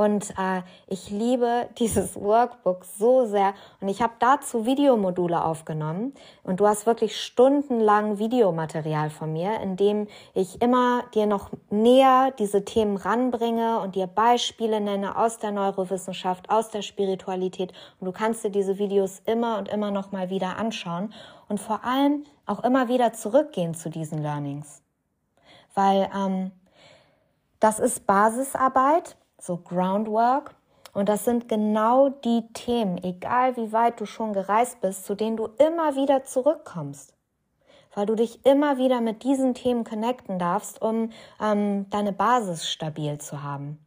Und 0.00 0.30
äh, 0.38 0.62
ich 0.86 1.10
liebe 1.10 1.68
dieses 1.78 2.18
Workbook 2.18 2.86
so 2.86 3.26
sehr. 3.26 3.52
Und 3.82 3.88
ich 3.88 4.00
habe 4.00 4.14
dazu 4.18 4.64
Videomodule 4.64 5.44
aufgenommen. 5.44 6.14
Und 6.42 6.60
du 6.60 6.66
hast 6.66 6.86
wirklich 6.86 7.20
stundenlang 7.20 8.18
Videomaterial 8.18 9.10
von 9.10 9.30
mir, 9.34 9.60
in 9.60 9.76
dem 9.76 10.08
ich 10.32 10.62
immer 10.62 11.04
dir 11.14 11.26
noch 11.26 11.50
näher 11.68 12.32
diese 12.38 12.64
Themen 12.64 12.96
ranbringe 12.96 13.78
und 13.80 13.94
dir 13.94 14.06
Beispiele 14.06 14.80
nenne 14.80 15.18
aus 15.18 15.38
der 15.38 15.52
Neurowissenschaft, 15.52 16.48
aus 16.48 16.70
der 16.70 16.80
Spiritualität. 16.80 17.74
Und 18.00 18.06
du 18.06 18.12
kannst 18.12 18.42
dir 18.42 18.50
diese 18.50 18.78
Videos 18.78 19.20
immer 19.26 19.58
und 19.58 19.68
immer 19.68 19.90
noch 19.90 20.12
mal 20.12 20.30
wieder 20.30 20.56
anschauen 20.56 21.12
und 21.46 21.60
vor 21.60 21.84
allem 21.84 22.24
auch 22.46 22.64
immer 22.64 22.88
wieder 22.88 23.12
zurückgehen 23.12 23.74
zu 23.74 23.90
diesen 23.90 24.22
Learnings. 24.22 24.80
Weil 25.74 26.08
ähm, 26.16 26.52
das 27.58 27.78
ist 27.78 28.06
Basisarbeit 28.06 29.18
so 29.40 29.56
Groundwork. 29.56 30.54
Und 30.92 31.08
das 31.08 31.24
sind 31.24 31.48
genau 31.48 32.08
die 32.08 32.52
Themen, 32.52 33.02
egal 33.02 33.56
wie 33.56 33.72
weit 33.72 34.00
du 34.00 34.06
schon 34.06 34.32
gereist 34.32 34.80
bist, 34.80 35.06
zu 35.06 35.14
denen 35.14 35.36
du 35.36 35.46
immer 35.58 35.94
wieder 35.94 36.24
zurückkommst. 36.24 37.14
Weil 37.94 38.06
du 38.06 38.14
dich 38.14 38.44
immer 38.44 38.78
wieder 38.78 39.00
mit 39.00 39.22
diesen 39.22 39.54
Themen 39.54 39.84
connecten 39.84 40.38
darfst, 40.38 40.82
um 40.82 41.10
ähm, 41.40 41.88
deine 41.90 42.12
Basis 42.12 42.68
stabil 42.68 43.18
zu 43.18 43.42
haben. 43.42 43.78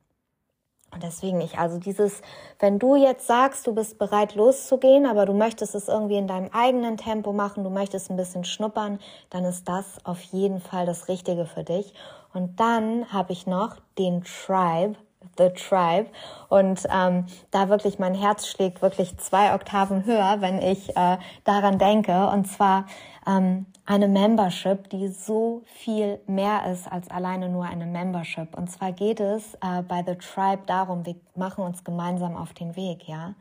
Und 0.93 1.01
deswegen 1.01 1.41
ich, 1.41 1.57
also 1.57 1.79
dieses, 1.79 2.21
wenn 2.59 2.77
du 2.77 2.95
jetzt 2.95 3.25
sagst, 3.25 3.65
du 3.65 3.73
bist 3.73 3.97
bereit 3.97 4.35
loszugehen, 4.35 5.05
aber 5.05 5.25
du 5.25 5.33
möchtest 5.33 5.73
es 5.73 5.87
irgendwie 5.87 6.17
in 6.17 6.27
deinem 6.27 6.51
eigenen 6.53 6.97
Tempo 6.97 7.33
machen, 7.33 7.63
du 7.63 7.71
möchtest 7.71 8.11
ein 8.11 8.17
bisschen 8.17 8.43
schnuppern, 8.43 8.99
dann 9.31 9.43
ist 9.43 9.67
das 9.67 9.97
auf 10.05 10.21
jeden 10.21 10.61
Fall 10.61 10.85
das 10.85 11.07
Richtige 11.07 11.45
für 11.45 11.63
dich. 11.63 11.93
Und 12.33 12.59
dann 12.59 13.11
habe 13.11 13.33
ich 13.33 13.47
noch 13.47 13.77
den 13.97 14.23
Tribe 14.23 14.95
The 15.37 15.49
Tribe. 15.49 16.07
Und 16.49 16.87
ähm, 16.93 17.25
da 17.51 17.69
wirklich 17.69 17.99
mein 17.99 18.15
Herz 18.15 18.47
schlägt 18.47 18.81
wirklich 18.81 19.17
zwei 19.17 19.53
Oktaven 19.53 20.05
höher, 20.05 20.37
wenn 20.39 20.61
ich 20.61 20.95
äh, 20.95 21.17
daran 21.43 21.79
denke. 21.79 22.27
Und 22.27 22.45
zwar 22.45 22.85
ähm, 23.27 23.65
eine 23.85 24.07
Membership, 24.07 24.89
die 24.89 25.09
so 25.09 25.63
viel 25.65 26.19
mehr 26.27 26.71
ist 26.71 26.91
als 26.91 27.09
alleine 27.09 27.49
nur 27.49 27.65
eine 27.65 27.85
Membership. 27.85 28.57
Und 28.57 28.71
zwar 28.71 28.91
geht 28.91 29.19
es 29.19 29.55
äh, 29.55 29.81
bei 29.87 30.03
The 30.05 30.15
Tribe 30.15 30.63
darum, 30.65 31.05
wir 31.05 31.15
machen 31.35 31.63
uns 31.63 31.83
gemeinsam 31.83 32.37
auf 32.37 32.53
den 32.53 32.75
Weg, 32.75 33.07
ja. 33.07 33.33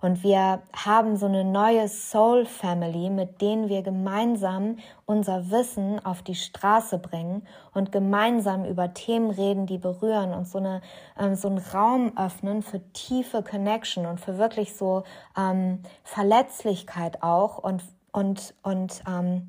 Und 0.00 0.22
wir 0.22 0.62
haben 0.72 1.16
so 1.16 1.26
eine 1.26 1.44
neue 1.44 1.88
Soul 1.88 2.46
Family, 2.46 3.10
mit 3.10 3.40
denen 3.40 3.68
wir 3.68 3.82
gemeinsam 3.82 4.76
unser 5.06 5.50
Wissen 5.50 6.04
auf 6.04 6.22
die 6.22 6.36
Straße 6.36 6.98
bringen 6.98 7.46
und 7.74 7.90
gemeinsam 7.90 8.64
über 8.64 8.94
Themen 8.94 9.30
reden, 9.30 9.66
die 9.66 9.78
berühren 9.78 10.32
und 10.32 10.46
so, 10.46 10.58
eine, 10.58 10.82
ähm, 11.18 11.34
so 11.34 11.48
einen 11.48 11.58
Raum 11.58 12.16
öffnen 12.16 12.62
für 12.62 12.80
tiefe 12.92 13.42
Connection 13.42 14.06
und 14.06 14.20
für 14.20 14.38
wirklich 14.38 14.76
so 14.76 15.02
ähm, 15.36 15.80
Verletzlichkeit 16.04 17.24
auch 17.24 17.58
und, 17.58 17.82
und, 18.12 18.54
und 18.62 19.02
ähm, 19.08 19.48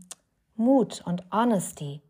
Mut 0.56 1.04
und 1.06 1.24
Honesty. 1.32 2.02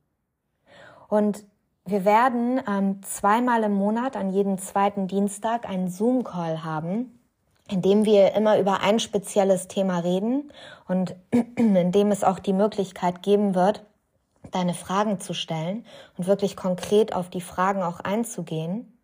Und 1.10 1.44
wir 1.84 2.06
werden 2.06 2.62
ähm, 2.70 3.04
zweimal 3.04 3.64
im 3.64 3.74
Monat 3.74 4.16
an 4.16 4.30
jedem 4.30 4.60
zweiten 4.60 5.08
Dienstag 5.08 5.68
einen 5.68 5.90
Zoom-Call 5.90 6.64
haben 6.64 7.19
indem 7.70 8.06
wir 8.06 8.34
immer 8.34 8.60
über 8.60 8.82
ein 8.82 9.00
spezielles 9.00 9.68
Thema 9.68 10.00
reden 10.00 10.52
und 10.88 11.16
indem 11.56 12.12
es 12.12 12.24
auch 12.24 12.40
die 12.40 12.54
Möglichkeit 12.54 13.24
geben 13.24 13.56
wird, 13.56 13.86
deine 14.52 14.74
Fragen 14.74 15.20
zu 15.20 15.34
stellen 15.34 15.86
und 16.18 16.28
wirklich 16.28 16.56
konkret 16.56 17.14
auf 17.14 17.30
die 17.30 17.42
Fragen 17.42 17.84
auch 17.84 18.00
einzugehen. 18.00 18.99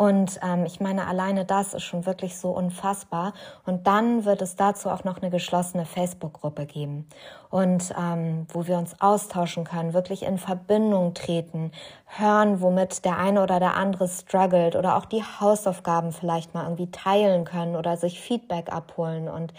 Und 0.00 0.38
ähm, 0.44 0.64
ich 0.64 0.78
meine, 0.78 1.08
alleine 1.08 1.44
das 1.44 1.74
ist 1.74 1.82
schon 1.82 2.06
wirklich 2.06 2.38
so 2.38 2.50
unfassbar. 2.50 3.32
Und 3.66 3.88
dann 3.88 4.24
wird 4.24 4.40
es 4.42 4.54
dazu 4.54 4.90
auch 4.90 5.02
noch 5.02 5.20
eine 5.20 5.28
geschlossene 5.28 5.86
Facebook-Gruppe 5.86 6.66
geben. 6.66 7.08
Und 7.50 7.92
ähm, 7.98 8.46
wo 8.52 8.68
wir 8.68 8.78
uns 8.78 9.00
austauschen 9.00 9.64
können, 9.64 9.94
wirklich 9.94 10.22
in 10.22 10.38
Verbindung 10.38 11.14
treten, 11.14 11.72
hören, 12.06 12.60
womit 12.60 13.04
der 13.04 13.18
eine 13.18 13.42
oder 13.42 13.58
der 13.58 13.74
andere 13.74 14.06
struggelt 14.06 14.76
oder 14.76 14.96
auch 14.96 15.04
die 15.04 15.24
Hausaufgaben 15.24 16.12
vielleicht 16.12 16.54
mal 16.54 16.62
irgendwie 16.62 16.92
teilen 16.92 17.44
können 17.44 17.74
oder 17.74 17.96
sich 17.96 18.20
Feedback 18.20 18.72
abholen. 18.72 19.28
Und 19.28 19.52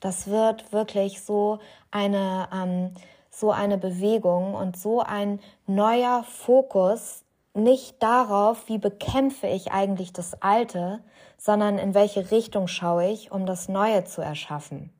das 0.00 0.26
wird 0.26 0.72
wirklich 0.72 1.22
so 1.22 1.60
eine, 1.92 2.48
ähm, 2.52 2.90
so 3.30 3.52
eine 3.52 3.78
Bewegung 3.78 4.54
und 4.54 4.76
so 4.76 5.02
ein 5.02 5.38
neuer 5.68 6.24
Fokus 6.24 7.23
nicht 7.54 8.02
darauf, 8.02 8.68
wie 8.68 8.78
bekämpfe 8.78 9.46
ich 9.46 9.72
eigentlich 9.72 10.12
das 10.12 10.42
Alte, 10.42 11.02
sondern 11.38 11.78
in 11.78 11.94
welche 11.94 12.30
Richtung 12.30 12.66
schaue 12.66 13.08
ich, 13.08 13.30
um 13.30 13.46
das 13.46 13.68
Neue 13.68 14.04
zu 14.04 14.20
erschaffen. 14.20 14.90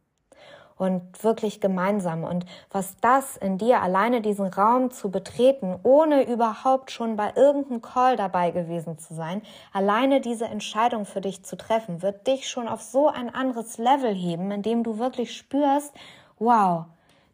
Und 0.76 1.22
wirklich 1.22 1.60
gemeinsam. 1.60 2.24
Und 2.24 2.46
was 2.70 2.96
das 3.00 3.36
in 3.36 3.58
dir, 3.58 3.80
alleine 3.80 4.20
diesen 4.20 4.46
Raum 4.46 4.90
zu 4.90 5.08
betreten, 5.08 5.78
ohne 5.84 6.28
überhaupt 6.28 6.90
schon 6.90 7.14
bei 7.14 7.32
irgendeinem 7.36 7.80
Call 7.80 8.16
dabei 8.16 8.50
gewesen 8.50 8.98
zu 8.98 9.14
sein, 9.14 9.42
alleine 9.72 10.20
diese 10.20 10.46
Entscheidung 10.46 11.04
für 11.04 11.20
dich 11.20 11.44
zu 11.44 11.56
treffen, 11.56 12.02
wird 12.02 12.26
dich 12.26 12.48
schon 12.48 12.66
auf 12.66 12.82
so 12.82 13.08
ein 13.08 13.32
anderes 13.32 13.78
Level 13.78 14.12
heben, 14.12 14.50
in 14.50 14.62
dem 14.62 14.82
du 14.82 14.98
wirklich 14.98 15.36
spürst, 15.36 15.94
wow, 16.40 16.86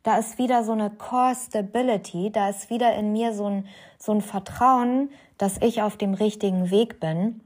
da 0.03 0.19
ist 0.19 0.39
wieder 0.39 0.65
so 0.65 0.73
eine 0.73 0.91
Core 0.91 1.35
Stability, 1.35 2.31
da 2.31 2.49
ist 2.49 2.71
wieder 2.71 2.95
in 2.95 3.13
mir 3.13 3.35
so 3.35 3.47
ein, 3.47 3.69
so 3.99 4.13
ein 4.13 4.23
Vertrauen, 4.23 5.11
dass 5.39 5.59
ich 5.59 5.83
auf 5.83 5.97
dem 5.97 6.15
richtigen 6.15 6.71
Weg 6.71 7.01
bin 7.01 7.41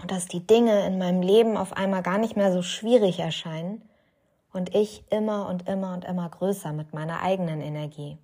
und 0.00 0.10
dass 0.10 0.26
die 0.26 0.46
Dinge 0.46 0.86
in 0.86 0.98
meinem 0.98 1.22
Leben 1.22 1.56
auf 1.56 1.76
einmal 1.76 2.02
gar 2.02 2.18
nicht 2.18 2.36
mehr 2.36 2.52
so 2.52 2.62
schwierig 2.62 3.20
erscheinen 3.20 3.82
und 4.52 4.74
ich 4.74 5.04
immer 5.10 5.48
und 5.48 5.68
immer 5.68 5.94
und 5.94 6.04
immer 6.04 6.28
größer 6.28 6.72
mit 6.72 6.94
meiner 6.94 7.22
eigenen 7.22 7.60
Energie. 7.60 8.18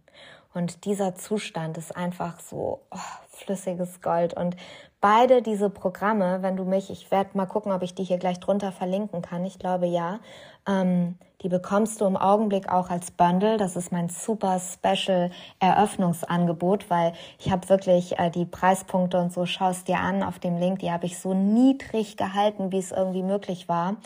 Und 0.52 0.84
dieser 0.84 1.16
Zustand 1.16 1.76
ist 1.78 1.96
einfach 1.96 2.38
so 2.38 2.80
oh, 2.92 2.98
flüssiges 3.28 4.00
Gold. 4.00 4.34
Und 4.34 4.56
beide 5.00 5.42
diese 5.42 5.68
Programme, 5.68 6.42
wenn 6.42 6.56
du 6.56 6.64
mich, 6.64 6.90
ich 6.90 7.10
werde 7.10 7.30
mal 7.36 7.46
gucken, 7.46 7.72
ob 7.72 7.82
ich 7.82 7.96
die 7.96 8.04
hier 8.04 8.18
gleich 8.18 8.38
drunter 8.38 8.70
verlinken 8.70 9.20
kann. 9.20 9.44
Ich 9.44 9.58
glaube 9.58 9.86
ja. 9.86 10.20
Ähm, 10.66 11.18
die 11.44 11.50
bekommst 11.50 12.00
du 12.00 12.06
im 12.06 12.16
Augenblick 12.16 12.72
auch 12.72 12.88
als 12.88 13.10
Bundle. 13.10 13.58
Das 13.58 13.76
ist 13.76 13.92
mein 13.92 14.08
super 14.08 14.58
special 14.58 15.30
Eröffnungsangebot, 15.60 16.88
weil 16.88 17.12
ich 17.38 17.52
habe 17.52 17.68
wirklich 17.68 18.18
äh, 18.18 18.30
die 18.30 18.46
Preispunkte 18.46 19.18
und 19.18 19.30
so 19.30 19.44
schaust 19.44 19.86
dir 19.86 19.98
an 19.98 20.22
auf 20.22 20.38
dem 20.38 20.56
Link. 20.56 20.78
Die 20.78 20.90
habe 20.90 21.04
ich 21.04 21.18
so 21.18 21.34
niedrig 21.34 22.16
gehalten, 22.16 22.72
wie 22.72 22.78
es 22.78 22.92
irgendwie 22.92 23.22
möglich 23.22 23.68
war. 23.68 23.96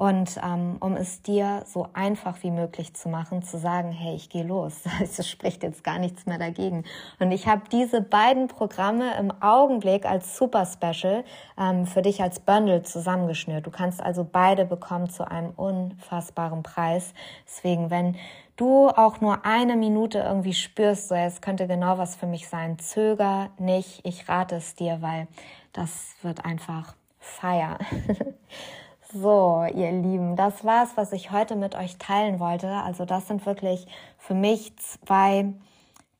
Und 0.00 0.40
ähm, 0.42 0.78
um 0.80 0.96
es 0.96 1.20
dir 1.20 1.62
so 1.66 1.88
einfach 1.92 2.42
wie 2.42 2.50
möglich 2.50 2.94
zu 2.94 3.10
machen, 3.10 3.42
zu 3.42 3.58
sagen, 3.58 3.92
hey, 3.92 4.14
ich 4.14 4.30
gehe 4.30 4.44
los. 4.44 4.80
Es 5.02 5.28
spricht 5.28 5.62
jetzt 5.62 5.84
gar 5.84 5.98
nichts 5.98 6.24
mehr 6.24 6.38
dagegen. 6.38 6.84
Und 7.18 7.32
ich 7.32 7.46
habe 7.46 7.64
diese 7.70 8.00
beiden 8.00 8.48
Programme 8.48 9.18
im 9.18 9.30
Augenblick 9.42 10.06
als 10.06 10.38
Super 10.38 10.64
Special 10.64 11.22
ähm, 11.58 11.84
für 11.84 12.00
dich 12.00 12.22
als 12.22 12.40
Bundle 12.40 12.82
zusammengeschnürt. 12.82 13.66
Du 13.66 13.70
kannst 13.70 14.02
also 14.02 14.24
beide 14.24 14.64
bekommen 14.64 15.10
zu 15.10 15.30
einem 15.30 15.50
unfassbaren 15.50 16.62
Preis. 16.62 17.12
Deswegen, 17.44 17.90
wenn 17.90 18.16
du 18.56 18.88
auch 18.88 19.20
nur 19.20 19.44
eine 19.44 19.76
Minute 19.76 20.20
irgendwie 20.20 20.54
spürst, 20.54 21.08
so 21.08 21.14
es 21.14 21.42
könnte 21.42 21.66
genau 21.66 21.98
was 21.98 22.16
für 22.16 22.26
mich 22.26 22.48
sein, 22.48 22.78
zöger 22.78 23.50
nicht. 23.58 24.00
Ich 24.04 24.30
rate 24.30 24.54
es 24.54 24.74
dir, 24.74 25.02
weil 25.02 25.28
das 25.74 26.14
wird 26.22 26.46
einfach 26.46 26.94
feier. 27.18 27.76
So, 29.12 29.64
ihr 29.74 29.90
Lieben, 29.90 30.36
das 30.36 30.64
war's, 30.64 30.90
was 30.96 31.12
ich 31.12 31.32
heute 31.32 31.56
mit 31.56 31.74
euch 31.74 31.98
teilen 31.98 32.38
wollte. 32.38 32.68
Also 32.68 33.04
das 33.04 33.26
sind 33.26 33.44
wirklich 33.44 33.86
für 34.18 34.34
mich 34.34 34.76
zwei 34.76 35.52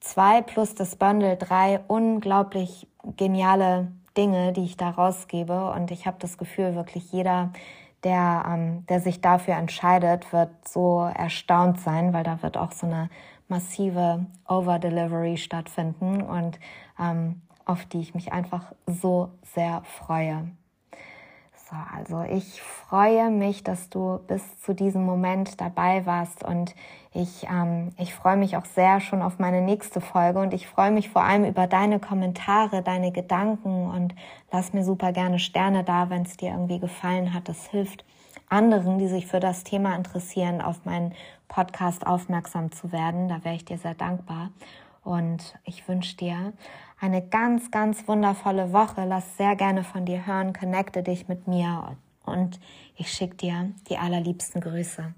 zwei 0.01 0.43
plus 0.43 0.75
das 0.75 0.97
Bundle 0.97 1.37
drei 1.37 1.81
unglaublich 1.87 2.89
geniale 3.17 3.93
Dinge, 4.17 4.53
die 4.53 4.65
ich 4.65 4.77
da 4.77 4.91
rausgebe. 4.91 5.71
Und 5.71 5.91
ich 5.91 6.07
habe 6.07 6.17
das 6.19 6.39
Gefühl, 6.39 6.75
wirklich 6.75 7.13
jeder, 7.13 7.53
der, 8.03 8.45
ähm, 8.49 8.87
der 8.89 9.01
sich 9.01 9.21
dafür 9.21 9.55
entscheidet, 9.55 10.33
wird 10.33 10.51
so 10.67 11.01
erstaunt 11.01 11.81
sein, 11.81 12.13
weil 12.13 12.25
da 12.25 12.43
wird 12.43 12.57
auch 12.57 12.73
so 12.73 12.87
eine 12.87 13.09
massive 13.49 14.27
Over-Delivery 14.49 15.37
stattfinden 15.37 16.23
und 16.23 16.59
ähm, 16.99 17.43
auf 17.67 17.85
die 17.85 18.01
ich 18.01 18.15
mich 18.15 18.33
einfach 18.33 18.73
so 18.87 19.31
sehr 19.55 19.83
freue. 19.85 20.51
So, 21.71 21.77
also 21.97 22.23
ich 22.23 22.61
freue 22.61 23.31
mich, 23.31 23.63
dass 23.63 23.91
du 23.91 24.19
bis 24.27 24.43
zu 24.61 24.75
diesem 24.75 25.05
Moment 25.05 25.61
dabei 25.61 26.05
warst 26.05 26.43
und 26.43 26.75
ich, 27.13 27.45
ähm, 27.45 27.93
ich 27.97 28.13
freue 28.13 28.37
mich 28.37 28.57
auch 28.57 28.65
sehr 28.65 29.01
schon 29.01 29.23
auf 29.23 29.39
meine 29.39 29.61
nächste 29.61 30.01
Folge 30.01 30.41
und 30.41 30.53
ich 30.53 30.67
freue 30.67 30.91
mich 30.91 31.11
vor 31.11 31.23
allem 31.23 31.45
über 31.45 31.69
deine 31.69 32.01
Kommentare, 32.01 32.83
deine 32.83 33.13
Gedanken 33.13 33.89
und 33.89 34.17
lass 34.51 34.73
mir 34.73 34.85
super 34.85 35.13
gerne 35.13 35.39
Sterne 35.39 35.85
da, 35.85 36.11
wenn 36.11 36.23
es 36.23 36.37
dir 36.37 36.51
irgendwie 36.51 36.81
gefallen 36.81 37.33
hat. 37.35 37.49
Das 37.49 37.69
hilft 37.69 38.05
anderen, 38.49 38.99
die 38.99 39.09
sich 39.09 39.29
für 39.29 39.41
das 39.41 39.63
Thema 39.63 39.95
interessieren, 39.95 40.61
auf 40.61 40.85
meinen 40.85 41.15
Podcast 41.47 42.05
aufmerksam 42.05 42.73
zu 42.73 42.91
werden. 42.91 43.29
Da 43.29 43.45
wäre 43.45 43.55
ich 43.55 43.65
dir 43.65 43.79
sehr 43.79 43.95
dankbar. 43.95 44.51
Und 45.03 45.55
ich 45.65 45.89
wünsche 45.89 46.17
dir 46.17 46.53
eine 47.01 47.27
ganz, 47.27 47.71
ganz 47.71 48.07
wundervolle 48.07 48.73
Woche. 48.73 49.05
Lass 49.07 49.37
sehr 49.37 49.57
gerne 49.57 49.85
von 49.85 50.05
dir 50.05 50.27
hören, 50.27 50.53
connecte 50.53 51.03
dich 51.03 51.29
mit 51.29 51.49
mir 51.49 51.97
und 52.25 52.61
ich 52.97 53.11
schicke 53.11 53.37
dir 53.37 53.73
die 53.89 53.97
allerliebsten 53.97 54.61
Grüße. 54.61 55.15